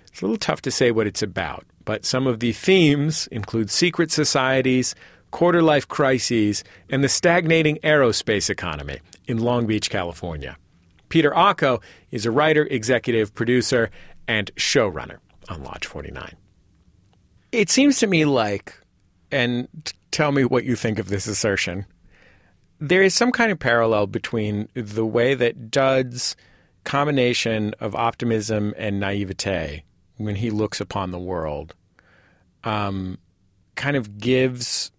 [0.06, 3.70] It's a little tough to say what it's about, but some of the themes include
[3.70, 4.94] secret societies,
[5.32, 10.56] quarter life crises, and the stagnating aerospace economy in Long Beach, California.
[11.08, 11.82] Peter Ocko
[12.12, 13.90] is a writer, executive producer,
[14.28, 16.36] and showrunner on Lodge 49.
[17.50, 18.78] It seems to me like,
[19.32, 19.66] and
[20.12, 21.84] tell me what you think of this assertion,
[22.80, 26.36] there is some kind of parallel between the way that Dud's
[26.84, 29.84] combination of optimism and naivete
[30.16, 31.74] when he looks upon the world
[32.62, 33.18] um,
[33.74, 34.90] kind of gives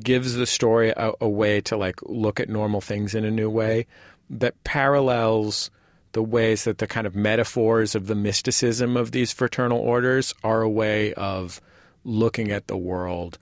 [0.00, 3.50] gives the story a, a, way to like look at normal things in a new
[3.50, 3.84] way
[4.30, 5.70] that parallels
[6.12, 10.62] the ways that the kind of metaphors of the mysticism of these fraternal orders are
[10.62, 11.60] a way of
[12.04, 13.38] looking at the world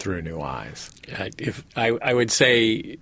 [0.00, 0.90] through new eyes.
[1.38, 2.98] If I, I would say,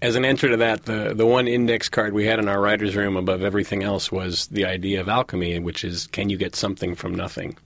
[0.00, 2.96] as an answer to that, the the one index card we had in our writers'
[2.96, 6.94] room above everything else was the idea of alchemy, which is can you get something
[6.94, 7.58] from nothing?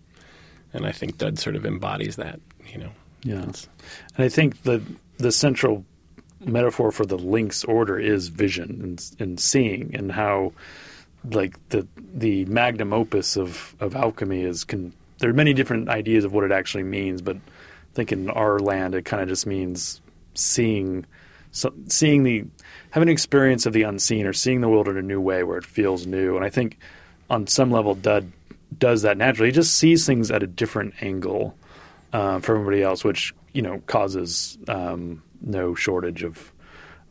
[0.72, 2.40] And I think Dud sort of embodies that.
[2.66, 2.90] You know.
[3.22, 3.68] Yeah, and
[4.18, 4.82] I think the
[5.18, 5.84] the central
[6.40, 10.52] metaphor for the Lynx order is vision and, and seeing, and how
[11.30, 14.94] like the the magnum opus of of alchemy is can.
[15.18, 17.40] There are many different ideas of what it actually means, but I
[17.94, 20.00] think in our land it kind of just means
[20.34, 21.06] seeing,
[21.50, 22.44] so, seeing the
[22.90, 25.58] having an experience of the unseen or seeing the world in a new way where
[25.58, 26.36] it feels new.
[26.36, 26.78] And I think
[27.28, 28.30] on some level, Dud
[28.76, 29.48] does that naturally.
[29.48, 31.56] He just sees things at a different angle
[32.12, 36.52] uh, from everybody else, which you know causes um, no shortage of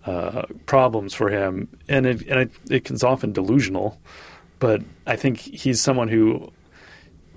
[0.06, 4.00] uh, problems for him, and it and it, it's often delusional.
[4.60, 6.52] But I think he's someone who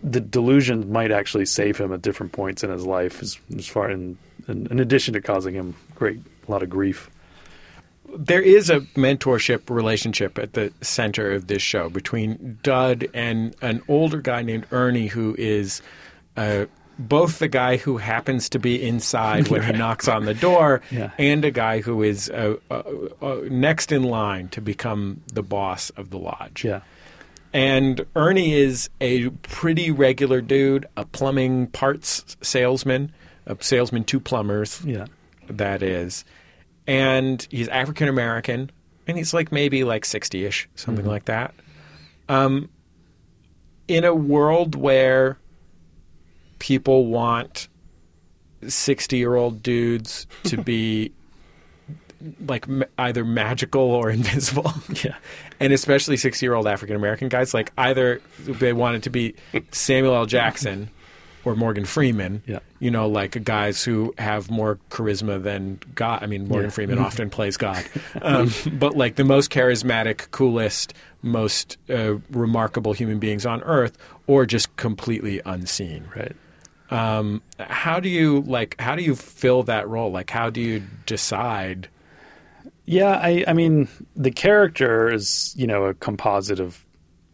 [0.02, 3.90] the delusion might actually save him at different points in his life, as, as far
[3.90, 7.10] in, in, in addition to causing him great a lot of grief.
[8.14, 13.82] There is a mentorship relationship at the center of this show between Dud and an
[13.88, 15.80] older guy named Ernie, who is
[16.36, 16.66] uh,
[16.98, 21.10] both the guy who happens to be inside when he knocks on the door yeah.
[21.18, 22.82] and a guy who is uh, uh,
[23.22, 26.64] uh, next in line to become the boss of the lodge.
[26.64, 26.80] Yeah.
[27.52, 33.12] And Ernie is a pretty regular dude, a plumbing parts salesman,
[33.46, 34.82] a salesman to plumbers.
[34.84, 35.06] Yeah.
[35.48, 36.24] That is.
[36.86, 38.70] And he's African American,
[39.06, 41.08] and he's like maybe like 60 ish, something Mhm.
[41.08, 41.54] like that.
[42.28, 42.70] Um,
[43.86, 45.38] in a world where
[46.58, 47.68] people want
[48.66, 51.12] 60 year old dudes to be
[52.46, 54.72] like m- either magical or invisible.
[55.04, 55.16] Yeah.
[55.62, 59.34] And especially 60 year old African American guys, like either they wanted to be
[59.70, 60.26] Samuel L.
[60.26, 60.90] Jackson
[61.44, 62.42] or Morgan Freeman.
[62.46, 62.60] Yeah.
[62.78, 66.22] You know, like guys who have more charisma than God.
[66.22, 66.70] I mean, Morgan Yeah.
[66.70, 67.84] Freeman often plays God.
[68.20, 74.46] Um, but like the most charismatic, coolest, most uh, remarkable human beings on earth, or
[74.46, 76.04] just completely unseen.
[76.14, 76.36] Right.
[76.90, 78.78] Um, how do you like?
[78.80, 80.10] How do you fill that role?
[80.12, 81.88] Like, how do you decide?
[82.84, 86.84] Yeah, I, I mean, the character is, you know, a composite of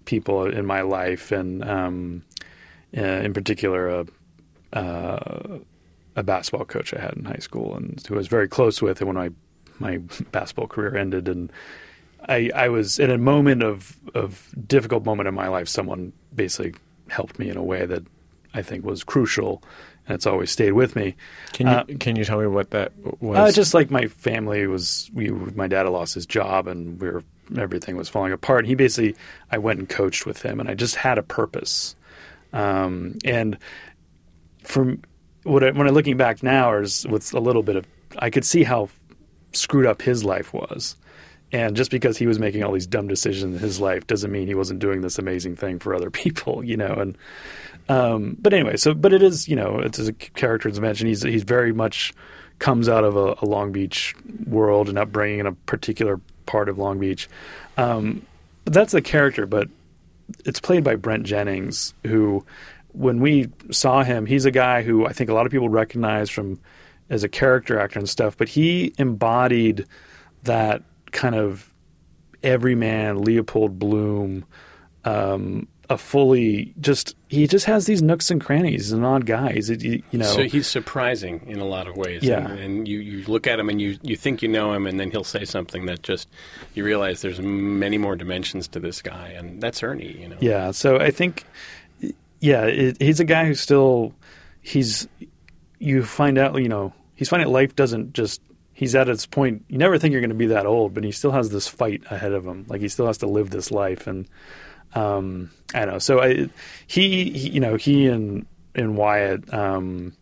[0.04, 2.22] people in my life, and um,
[2.96, 4.06] uh, in particular, a,
[4.76, 5.58] uh,
[6.16, 9.00] a basketball coach I had in high school, and who I was very close with,
[9.00, 9.30] and when my
[9.80, 9.98] my
[10.32, 11.52] basketball career ended, and
[12.28, 15.68] I, I was in a moment of of difficult moment in my life.
[15.68, 16.74] Someone basically
[17.08, 18.02] helped me in a way that
[18.52, 19.62] I think was crucial,
[20.08, 21.14] and it's always stayed with me.
[21.52, 23.38] Can you Uh, can you tell me what that was?
[23.38, 27.10] uh, just like my family was, we my dad had lost his job, and we
[27.10, 27.22] were
[27.56, 28.66] everything was falling apart.
[28.66, 29.14] He basically,
[29.50, 31.94] I went and coached with him, and I just had a purpose.
[32.52, 33.58] Um, and
[34.64, 35.02] from
[35.44, 37.86] what I, when I'm looking back now, is with a little bit of,
[38.18, 38.88] I could see how
[39.52, 40.96] screwed up his life was.
[41.50, 44.46] And just because he was making all these dumb decisions in his life doesn't mean
[44.46, 46.92] he wasn't doing this amazing thing for other people, you know.
[46.92, 47.16] And
[47.88, 51.08] um, but anyway, so but it is, you know, it's a character as mentioned.
[51.08, 52.12] He's he's very much
[52.58, 54.14] comes out of a, a Long Beach
[54.46, 57.28] world and upbringing in a particular part of Long Beach.
[57.76, 58.26] Um,
[58.64, 59.68] but that's the character, but
[60.44, 62.44] it's played by Brent Jennings, who,
[62.92, 66.28] when we saw him, he's a guy who I think a lot of people recognize
[66.30, 66.58] from
[67.08, 69.86] as a character actor and stuff, but he embodied
[70.42, 71.72] that kind of
[72.42, 74.44] everyman Leopold Bloom
[75.04, 78.82] um, a fully just he just has these nooks and crannies.
[78.82, 79.52] He's an odd guy.
[79.52, 82.22] He's you know So he's surprising in a lot of ways.
[82.22, 82.46] Yeah.
[82.46, 85.00] And, and you, you look at him and you, you think you know him, and
[85.00, 86.28] then he'll say something that just
[86.74, 90.12] you realize there's many more dimensions to this guy, and that's Ernie.
[90.12, 90.36] You know.
[90.40, 91.44] Yeah, so I think,
[92.40, 94.12] yeah, it, he's a guy who still,
[94.60, 95.08] he's,
[95.78, 98.42] you find out, you know, he's finding life doesn't just,
[98.74, 101.12] he's at its point, you never think you're going to be that old, but he
[101.12, 102.66] still has this fight ahead of him.
[102.68, 104.06] Like he still has to live this life.
[104.06, 104.28] And,
[104.94, 105.98] um, I don't know.
[105.98, 106.48] So I,
[106.86, 110.12] he, he you know, he and, and Wyatt, um,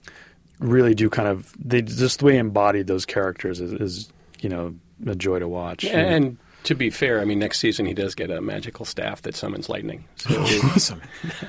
[0.58, 4.48] really do kind of, they just the way he embodied those characters is, is you
[4.48, 4.74] know,
[5.06, 5.84] a joy to watch.
[5.84, 9.36] And to be fair, I mean, next season he does get a magical staff that
[9.36, 10.04] summons lightning.
[10.16, 11.00] So awesome.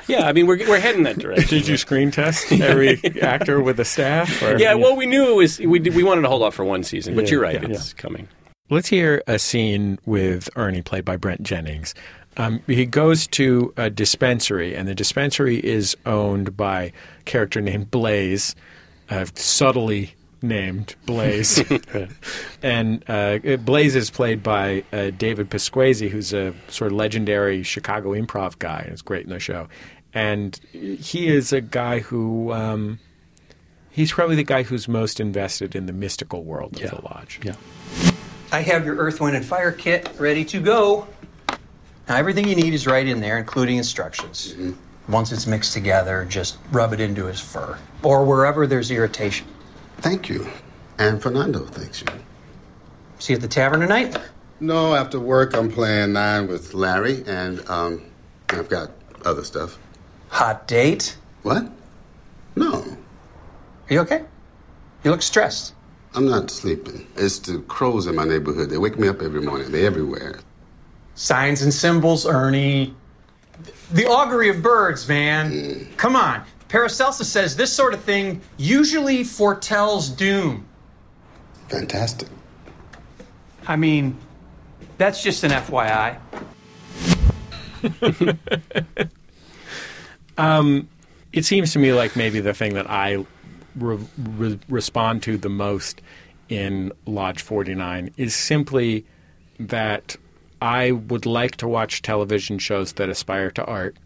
[0.07, 1.47] Yeah, I mean, we're, we're heading that direction.
[1.49, 4.43] Did you screen test every actor with a staff?
[4.43, 4.57] Or?
[4.59, 5.59] Yeah, well, we knew it was.
[5.59, 7.61] We, we wanted to hold off for one season, but Yeah, you're right.
[7.61, 7.69] yeah.
[7.69, 8.27] it's coming.
[8.69, 11.95] Let's hear a scene with Ernie, played by Brent Jennings.
[12.37, 17.91] Um, he goes to a dispensary, and the dispensary is owned by a character named
[17.91, 18.55] Blaze,
[19.09, 21.63] uh, subtly named Blaze.
[22.63, 28.11] and uh, Blaze is played by uh, David Pasquesi, who's a sort of legendary Chicago
[28.13, 29.67] improv guy, and is great in the show.
[30.13, 32.53] And he is a guy who.
[32.53, 32.99] Um,
[33.97, 37.39] He's probably the guy who's most invested in the mystical world of the lodge.
[37.41, 37.55] Yeah.
[38.51, 41.07] I have your Earth, Wind, and Fire kit ready to go.
[42.07, 44.55] Now, everything you need is right in there, including instructions.
[45.09, 49.47] Once it's mixed together, just rub it into his fur or wherever there's irritation.
[49.97, 50.47] Thank you.
[50.99, 52.07] And Fernando thanks you.
[53.19, 54.17] See you at the tavern tonight?
[54.59, 58.05] No, after work, I'm playing nine with Larry, and um,
[58.49, 58.91] I've got
[59.25, 59.77] other stuff.
[60.29, 61.17] Hot date?
[61.43, 61.69] What?
[62.55, 62.81] No.
[63.89, 64.23] Are you okay?
[65.03, 65.73] You look stressed.
[66.15, 67.07] I'm not sleeping.
[67.15, 68.69] It's the crows in my neighborhood.
[68.69, 69.71] They wake me up every morning.
[69.71, 70.39] They're everywhere.
[71.17, 72.93] Signs and symbols, Ernie.
[73.91, 75.87] The augury of birds, man.
[75.97, 76.43] Come on.
[76.67, 80.65] Paracelsus says this sort of thing usually foretells doom.
[81.69, 82.29] Fantastic.
[83.67, 84.15] I mean,
[84.99, 86.19] that's just an FYI.
[90.39, 90.87] Um,
[91.33, 93.25] it seems to me like maybe the thing that I
[93.75, 95.99] re- re- respond to the most
[96.47, 99.03] in Lodge 49 is simply
[99.59, 100.15] that
[100.61, 103.97] I would like to watch television shows that aspire to art.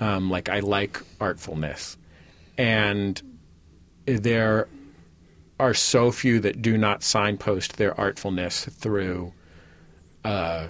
[0.00, 1.96] Um, like, I like artfulness.
[2.58, 3.20] And
[4.06, 4.68] there
[5.60, 9.32] are so few that do not signpost their artfulness through
[10.24, 10.68] uh,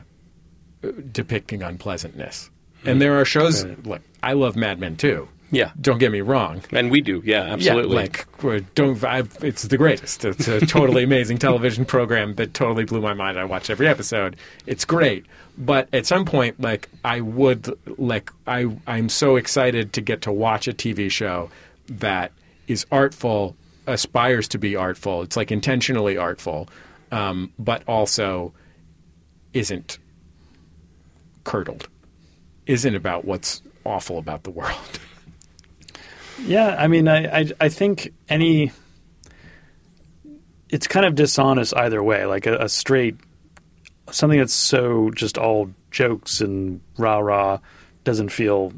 [1.10, 2.50] depicting unpleasantness.
[2.84, 5.28] And there are shows like I love Mad Men too.
[5.50, 5.70] Yeah.
[5.80, 6.62] Don't get me wrong.
[6.72, 7.96] And we do, yeah, absolutely.
[7.96, 8.02] Yeah,
[8.42, 10.24] like don't I, it's the greatest.
[10.24, 13.38] It's a totally amazing television program that totally blew my mind.
[13.38, 14.36] I watch every episode.
[14.66, 15.26] It's great.
[15.56, 20.32] But at some point like I would like I I'm so excited to get to
[20.32, 21.50] watch a TV show
[21.86, 22.32] that
[22.66, 25.22] is artful, aspires to be artful.
[25.22, 26.68] It's like intentionally artful,
[27.12, 28.52] um, but also
[29.52, 29.98] isn't
[31.44, 31.88] curdled.
[32.66, 34.98] Isn't about what's awful about the world.
[36.42, 38.72] Yeah, I mean, I, I, I think any.
[40.68, 42.26] It's kind of dishonest either way.
[42.26, 43.16] Like a, a straight,
[44.10, 47.58] something that's so just all jokes and rah rah
[48.02, 48.72] doesn't feel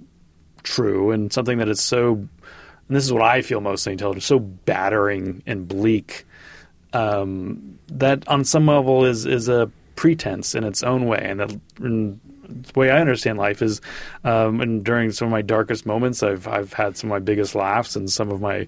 [0.62, 2.28] true, and something that is so, and
[2.96, 6.26] this is what I feel mostly intelligent, so battering and bleak,
[6.92, 11.60] um, that on some level is is a pretense in its own way, and that.
[11.78, 13.80] And, the way I understand life is,
[14.24, 17.54] um, and during some of my darkest moments, I've I've had some of my biggest
[17.54, 18.66] laughs and some of my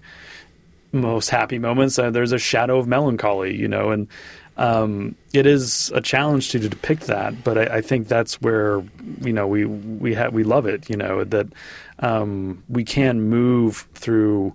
[0.93, 1.99] most happy moments.
[1.99, 4.09] Uh, there's a shadow of melancholy, you know, and
[4.57, 7.45] um, it is a challenge to, to depict that.
[7.45, 8.83] But I, I think that's where
[9.21, 11.47] you know we we ha- we love it, you know, that
[12.01, 14.55] um, we can move through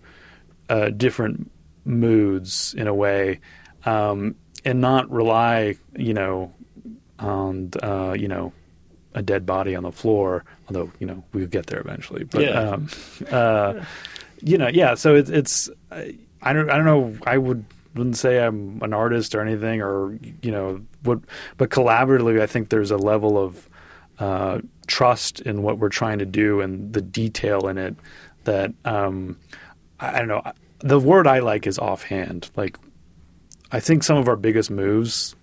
[0.69, 1.49] uh, different
[1.85, 3.39] moods in a way,
[3.85, 6.53] um, and not rely, you know,
[7.19, 8.51] on uh, you know
[9.15, 10.43] a dead body on the floor.
[10.67, 12.23] Although you know we'll get there eventually.
[12.23, 12.49] But Yeah.
[12.59, 12.87] um,
[13.31, 13.83] uh,
[14.41, 14.95] you know, yeah.
[14.95, 17.15] So it's it's I, I don't I don't know.
[17.25, 21.19] I would wouldn't say I'm an artist or anything, or you know what.
[21.57, 23.69] But collaboratively, I think there's a level of
[24.19, 27.95] uh, trust in what we're trying to do and the detail in it
[28.45, 29.37] that um,
[29.99, 30.43] I, I don't know.
[30.79, 32.49] The word I like is offhand.
[32.57, 32.77] Like
[33.71, 35.35] I think some of our biggest moves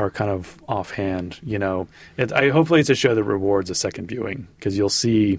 [0.00, 1.38] are kind of offhand.
[1.42, 1.86] You know,
[2.16, 5.38] it, I hopefully it's a show that rewards a second viewing because you'll see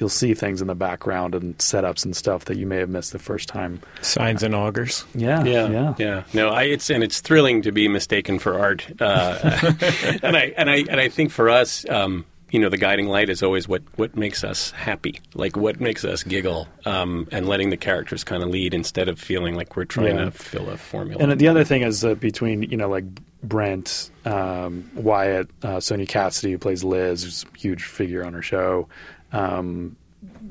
[0.00, 3.12] you'll see things in the background and setups and stuff that you may have missed
[3.12, 3.80] the first time.
[4.02, 5.04] Signs and augurs.
[5.14, 6.24] Yeah, yeah, yeah.
[6.34, 9.38] No, I, it's and it's thrilling to be mistaken for art, uh,
[10.22, 12.24] and I and I and I think for us, um,
[12.54, 16.04] you know the guiding light is always what what makes us happy, like what makes
[16.04, 19.84] us giggle, um, and letting the characters kind of lead instead of feeling like we're
[19.84, 20.26] trying Yeah.
[20.26, 21.20] to fill a formula.
[21.20, 23.06] And the other thing is uh, between you know like
[23.42, 28.42] Brent, um, Wyatt, uh, Sonya Cassidy who plays Liz, who's a huge figure on her
[28.42, 28.86] show.
[29.32, 29.96] Um,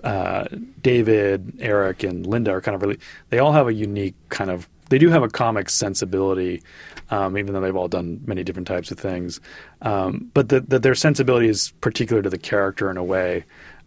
[0.03, 0.43] uh,
[0.81, 2.99] David, Eric, and Linda are kind of really.
[3.29, 4.67] They all have a unique kind of.
[4.93, 6.61] They do have a comic sensibility,
[7.09, 9.41] um, even though they've all done many different types of things.
[9.81, 13.45] Um, but that the, their sensibility is particular to the character in a way,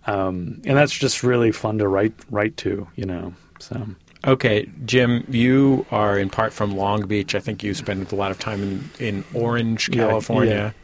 [0.08, 2.88] um, and that's just really fun to write write to.
[2.96, 3.86] You know, so.
[4.26, 7.36] Okay, Jim, you are in part from Long Beach.
[7.36, 10.74] I think you spend a lot of time in, in Orange, Yeah, California.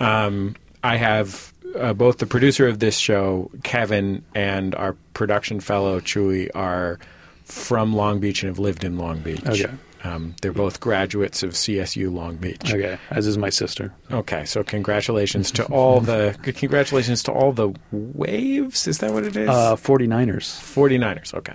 [0.00, 6.00] Um, I have uh, both the producer of this show, Kevin, and our production fellow,
[6.00, 6.98] Chewy, are
[7.48, 9.44] from Long Beach and have lived in Long Beach.
[9.46, 9.70] Okay.
[10.04, 12.72] Um, they're both graduates of CSU Long Beach.
[12.72, 13.92] Okay, as is my sister.
[14.12, 18.86] Okay, so congratulations to all the congratulations to all the waves.
[18.86, 19.48] Is that what it is?
[19.48, 20.60] Uh, 49ers.
[20.60, 21.34] 49ers.
[21.34, 21.54] Okay.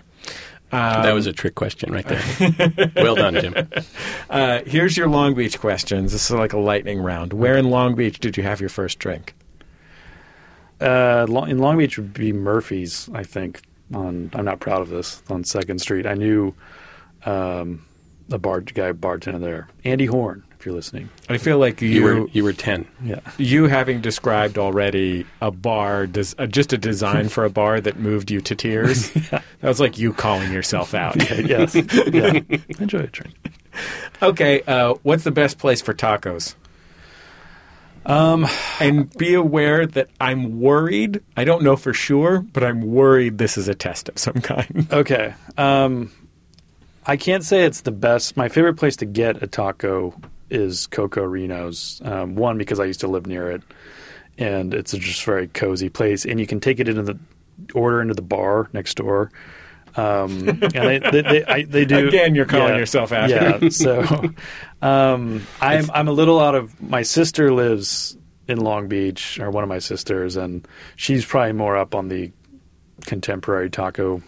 [0.73, 2.91] Um, that was a trick question right there.
[2.95, 3.69] well done, Jim.
[4.29, 6.11] Uh, here's your Long Beach questions.
[6.11, 7.31] This is like a lightning round.
[7.31, 9.35] Where in Long Beach did you have your first drink?
[10.81, 13.61] Uh, in Long Beach would be Murphy's, I think.
[13.93, 16.05] On I'm not proud of this on Second Street.
[16.05, 16.53] I knew
[17.25, 17.85] um,
[18.29, 20.43] the bar guy bartender there, Andy Horn.
[20.59, 22.87] If you're listening, I feel like you, You were you were ten.
[23.03, 23.19] Yeah.
[23.37, 27.99] You having described already a bar, des- uh, just a design for a bar that
[27.99, 29.11] moved you to tears.
[29.63, 31.15] That was like you calling yourself out.
[31.29, 31.75] Yeah, yes,
[32.11, 32.39] yeah.
[32.79, 33.33] Enjoy a drink.
[34.21, 36.55] Okay, uh, what's the best place for tacos?
[38.05, 38.45] Um,
[38.79, 41.21] and be aware that I'm worried.
[41.37, 44.87] I don't know for sure, but I'm worried this is a test of some kind.
[44.93, 45.33] Okay.
[45.57, 46.11] Um,
[47.05, 48.37] I can't say it's the best.
[48.37, 50.13] My favorite place to get a taco
[50.49, 52.01] is Coco Reno's.
[52.05, 53.63] Um, one because I used to live near it,
[54.37, 57.19] and it's a just very cozy place, and you can take it into the
[57.73, 59.31] order into the bar next door.
[59.95, 63.29] Um, and they they, they, I, they do Again, you're calling yeah, yourself out.
[63.29, 63.69] Yeah.
[63.69, 64.01] So
[64.81, 66.81] um, I'm I'm a little out of.
[66.81, 68.17] My sister lives
[68.47, 72.31] in Long Beach, or one of my sisters, and she's probably more up on the
[73.05, 74.21] contemporary taco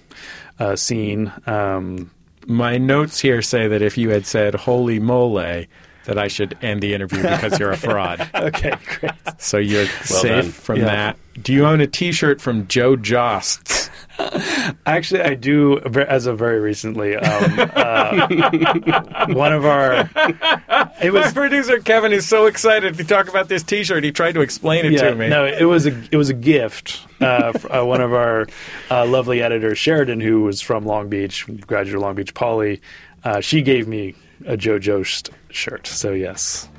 [0.60, 1.32] uh, scene.
[1.48, 2.12] Um,
[2.48, 5.34] My notes here say that if you had said "Holy mole,"
[6.06, 8.30] that I should end the interview because you're a fraud.
[8.36, 9.12] okay, great.
[9.40, 10.52] So you're Well safe done.
[10.52, 10.86] from Yeah.
[10.86, 11.18] that.
[11.42, 13.90] Do you own a T-shirt from Joe Jost's?
[14.86, 17.16] Actually, I do as of very recently.
[17.16, 20.10] Um, uh, one of our
[21.02, 24.04] It was My producer Kevin is so excited to talk about this T-shirt.
[24.04, 25.28] He tried to explain it yeah, to me.
[25.28, 27.06] no, it was a it was a gift.
[27.20, 28.48] Uh, uh, one of our
[28.90, 32.82] uh, lovely editors, Sheridan, who was from Long Beach, graduate of Long Beach Poly,
[33.24, 35.88] uh, she gave me a Joe Jost shirt.
[35.88, 36.70] So yes,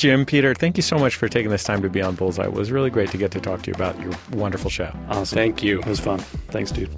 [0.00, 2.44] Jim, Peter, thank you so much for taking this time to be on Bullseye.
[2.44, 4.90] It was really great to get to talk to you about your wonderful show.
[5.10, 5.36] awesome.
[5.36, 5.78] Thank you.
[5.80, 6.20] It was fun.
[6.48, 6.88] Thanks, dude.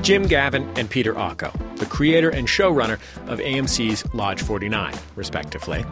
[0.00, 5.84] Jim Gavin and Peter Ocko, the creator and showrunner of AMC's Lodge 49, respectively.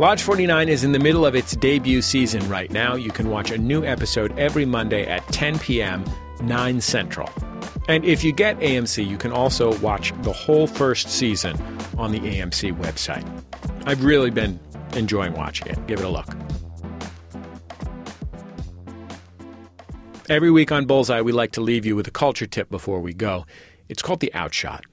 [0.00, 2.96] Lodge 49 is in the middle of its debut season right now.
[2.96, 6.04] You can watch a new episode every Monday at 10 p.m.,
[6.42, 7.30] 9 Central.
[7.88, 11.56] And if you get AMC, you can also watch the whole first season
[11.96, 13.24] on the AMC website.
[13.86, 14.58] I've really been
[14.94, 15.86] enjoying watching it.
[15.86, 16.26] Give it a look.
[20.28, 23.14] Every week on Bullseye, we like to leave you with a culture tip before we
[23.14, 23.46] go.
[23.88, 24.84] It's called the outshot.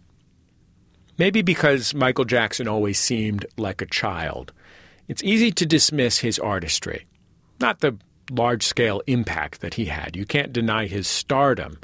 [1.17, 4.53] Maybe because Michael Jackson always seemed like a child,
[5.07, 7.07] it's easy to dismiss his artistry.
[7.59, 7.97] Not the
[8.29, 10.15] large scale impact that he had.
[10.15, 11.79] You can't deny his stardom.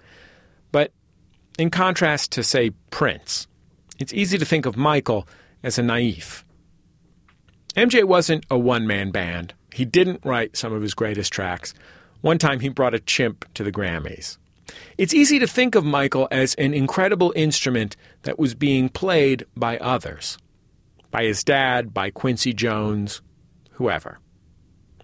[1.60, 3.46] In contrast to, say, Prince,
[4.00, 5.28] it's easy to think of Michael
[5.62, 6.44] as a naif.
[7.76, 9.54] MJ wasn't a one man band.
[9.74, 11.74] He didn't write some of his greatest tracks.
[12.22, 14.38] One time he brought a chimp to the Grammys.
[14.98, 19.78] It's easy to think of Michael as an incredible instrument that was being played by
[19.80, 20.38] others
[21.12, 23.22] by his dad, by Quincy Jones,
[23.72, 24.20] whoever.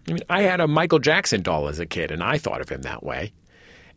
[0.08, 2.70] I mean, I had a Michael Jackson doll as a kid, and I thought of
[2.70, 3.34] him that way.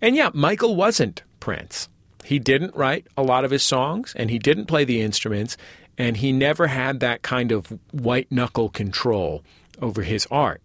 [0.01, 1.89] And yeah, Michael wasn't Prince.
[2.29, 5.57] He didn't write a lot of his songs, and he didn't play the instruments,
[5.97, 9.43] and he never had that kind of white knuckle control
[9.81, 10.61] over his art.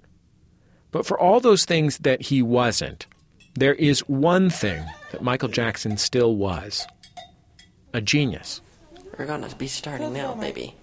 [0.91, 3.07] But for all those things that he wasn't,
[3.53, 4.83] there is one thing
[5.13, 6.85] that Michael Jackson still was
[7.93, 8.59] a genius.
[9.17, 10.75] We're gonna be starting now, baby.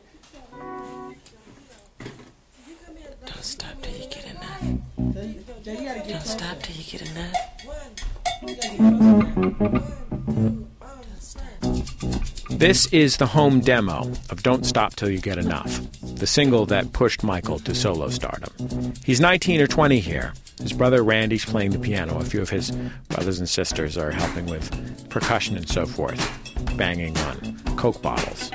[3.27, 4.63] Don't stop till you get that.
[6.09, 7.37] Don't stop till you get that.
[12.51, 15.81] This is the home demo of Don't Stop Till You Get Enough.
[16.17, 18.93] the single that pushed Michael to solo stardom.
[19.05, 20.33] He's 19 or 20 here.
[20.61, 22.19] His brother Randy's playing the piano.
[22.19, 22.71] A few of his
[23.09, 26.21] brothers and sisters are helping with percussion and so forth,
[26.77, 28.51] banging on Coke bottles.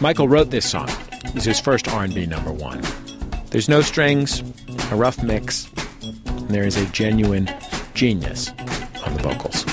[0.00, 0.88] Michael wrote this song.
[1.34, 2.82] It's his first R&B number one.
[3.50, 4.42] There's no strings,
[4.90, 5.68] a rough mix,
[6.26, 7.48] and there is a genuine
[7.94, 8.50] genius
[9.04, 9.63] on the vocals.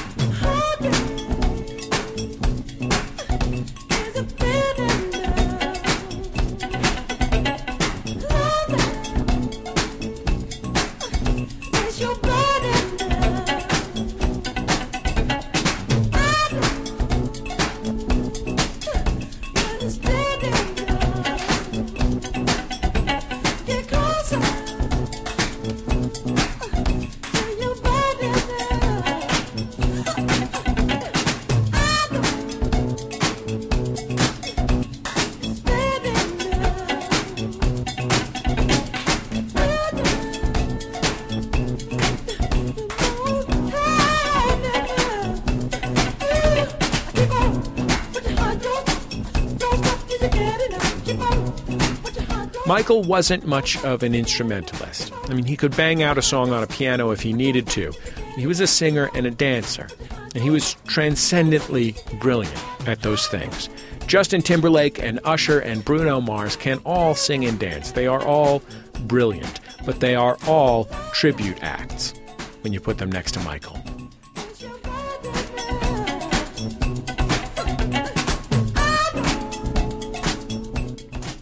[52.91, 55.13] Michael wasn't much of an instrumentalist.
[55.29, 57.93] I mean, he could bang out a song on a piano if he needed to.
[58.35, 59.87] He was a singer and a dancer,
[60.35, 63.69] and he was transcendently brilliant at those things.
[64.07, 67.93] Justin Timberlake and Usher and Bruno Mars can all sing and dance.
[67.93, 68.61] They are all
[69.03, 72.13] brilliant, but they are all tribute acts
[72.59, 73.80] when you put them next to Michael.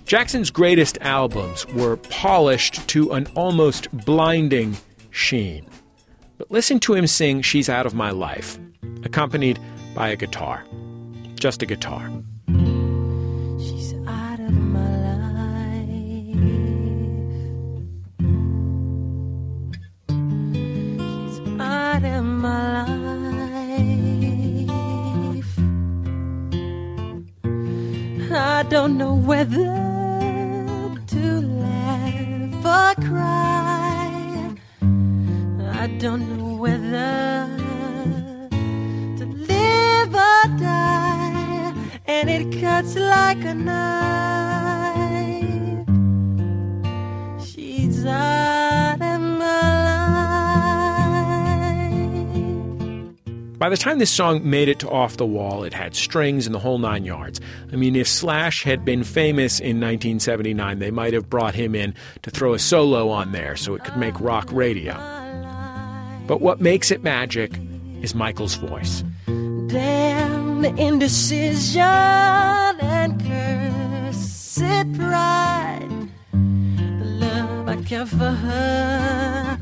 [0.09, 4.75] Jackson's greatest albums were polished to an almost blinding
[5.11, 5.67] sheen.
[6.39, 8.57] But listen to him sing She's Out of My Life,
[9.03, 9.59] accompanied
[9.93, 10.65] by a guitar.
[11.35, 12.09] Just a guitar.
[13.59, 14.97] She's out of my
[15.29, 15.85] life.
[20.55, 22.83] She's out of my
[28.23, 28.31] life.
[28.31, 29.98] I don't know whether
[35.99, 37.45] don't know whether
[39.17, 41.73] to live or die,
[42.07, 43.75] and it cuts like a knife.
[47.45, 49.83] She's out of my
[53.43, 53.57] life.
[53.57, 56.55] By the time this song made it to Off the Wall, it had strings and
[56.55, 57.41] the whole nine yards.
[57.73, 61.93] I mean, if Slash had been famous in 1979, they might have brought him in
[62.21, 65.18] to throw a solo on there so it could make rock radio.
[66.29, 67.59] But what makes it magic
[68.03, 69.03] is Michael's voice.
[69.25, 74.59] Damn the indecision and cursed
[74.93, 75.89] pride.
[76.31, 79.57] The love I care for her,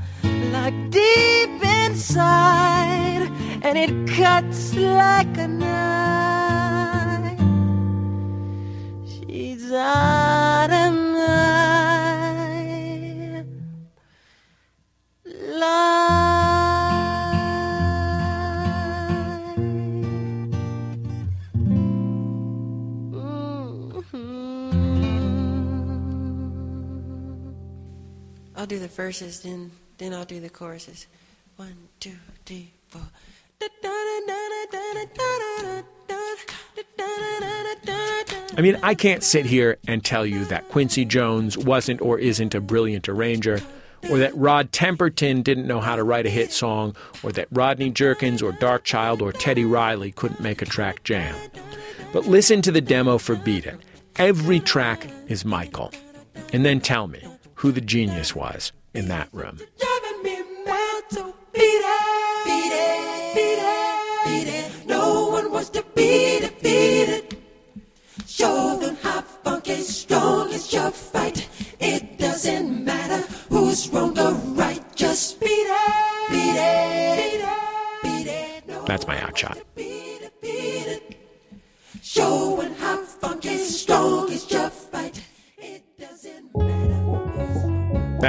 [0.51, 7.39] like deep inside, and it cuts like a knife.
[9.07, 10.56] She's out
[28.67, 31.07] I'll do the verses, then then I'll do the choruses.
[31.55, 32.99] One, two, three, four.
[38.57, 42.53] I mean, I can't sit here and tell you that Quincy Jones wasn't or isn't
[42.53, 43.61] a brilliant arranger,
[44.11, 46.93] or that Rod Temperton didn't know how to write a hit song,
[47.23, 51.33] or that Rodney Jerkins or Darkchild or Teddy Riley couldn't make a track jam.
[52.11, 53.79] But listen to the demo for Beat It.
[54.17, 55.93] Every track is Michael.
[56.51, 57.23] And then tell me
[57.57, 59.57] who the genius was in that room.
[59.57, 59.63] Beat
[61.63, 64.87] it, beat it, beat it.
[64.87, 66.56] No one wants to beat it,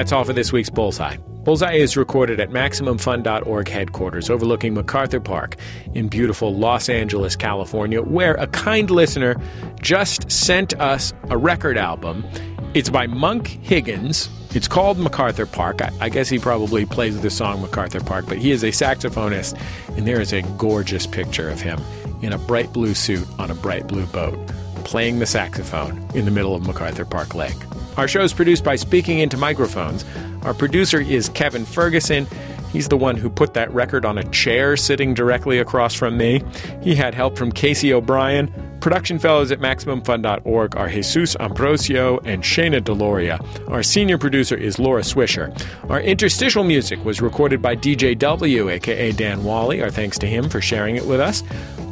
[0.08, 1.18] That's all for this week's Bullseye.
[1.18, 5.56] Bullseye is recorded at MaximumFun.org headquarters overlooking MacArthur Park
[5.92, 9.36] in beautiful Los Angeles, California, where a kind listener
[9.82, 12.24] just sent us a record album.
[12.72, 14.30] It's by Monk Higgins.
[14.54, 15.82] It's called MacArthur Park.
[15.82, 19.60] I, I guess he probably plays the song MacArthur Park, but he is a saxophonist,
[19.98, 21.78] and there is a gorgeous picture of him
[22.22, 24.38] in a bright blue suit on a bright blue boat
[24.84, 27.67] playing the saxophone in the middle of MacArthur Park Lake.
[27.98, 30.04] Our show is produced by Speaking Into Microphones.
[30.42, 32.28] Our producer is Kevin Ferguson.
[32.72, 36.44] He's the one who put that record on a chair sitting directly across from me.
[36.80, 38.54] He had help from Casey O'Brien.
[38.88, 43.38] Production fellows at MaximumFun.org are Jesus Ambrosio and Shayna Deloria.
[43.68, 45.54] Our senior producer is Laura Swisher.
[45.90, 49.82] Our interstitial music was recorded by DJ W, aka Dan Wally.
[49.82, 51.42] Our thanks to him for sharing it with us.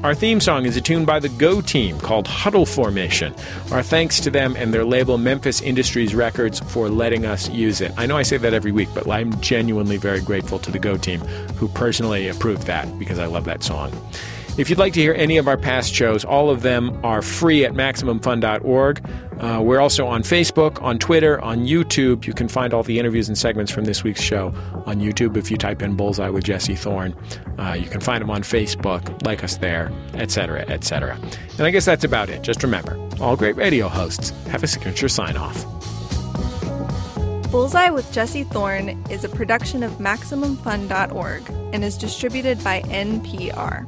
[0.04, 3.34] Our theme song is a tune by the Go Team called Huddle Formation.
[3.72, 7.92] Our thanks to them and their label Memphis Industries Records for letting us use it.
[7.98, 10.96] I know I say that every week, but I'm genuinely very grateful to the Go
[10.96, 11.20] Team
[11.56, 13.92] who personally approved that because I love that song.
[14.58, 17.66] If you'd like to hear any of our past shows, all of them are free
[17.66, 19.06] at MaximumFun.org.
[19.38, 22.26] Uh, we're also on Facebook, on Twitter, on YouTube.
[22.26, 24.54] You can find all the interviews and segments from this week's show
[24.86, 27.14] on YouTube if you type in Bullseye with Jesse Thorn.
[27.58, 31.18] Uh, you can find them on Facebook, like us there, etc., etc.
[31.58, 32.40] And I guess that's about it.
[32.40, 35.66] Just remember, all great radio hosts have a signature sign off.
[37.50, 43.86] Bullseye with Jesse Thorn is a production of MaximumFun.org and is distributed by NPR.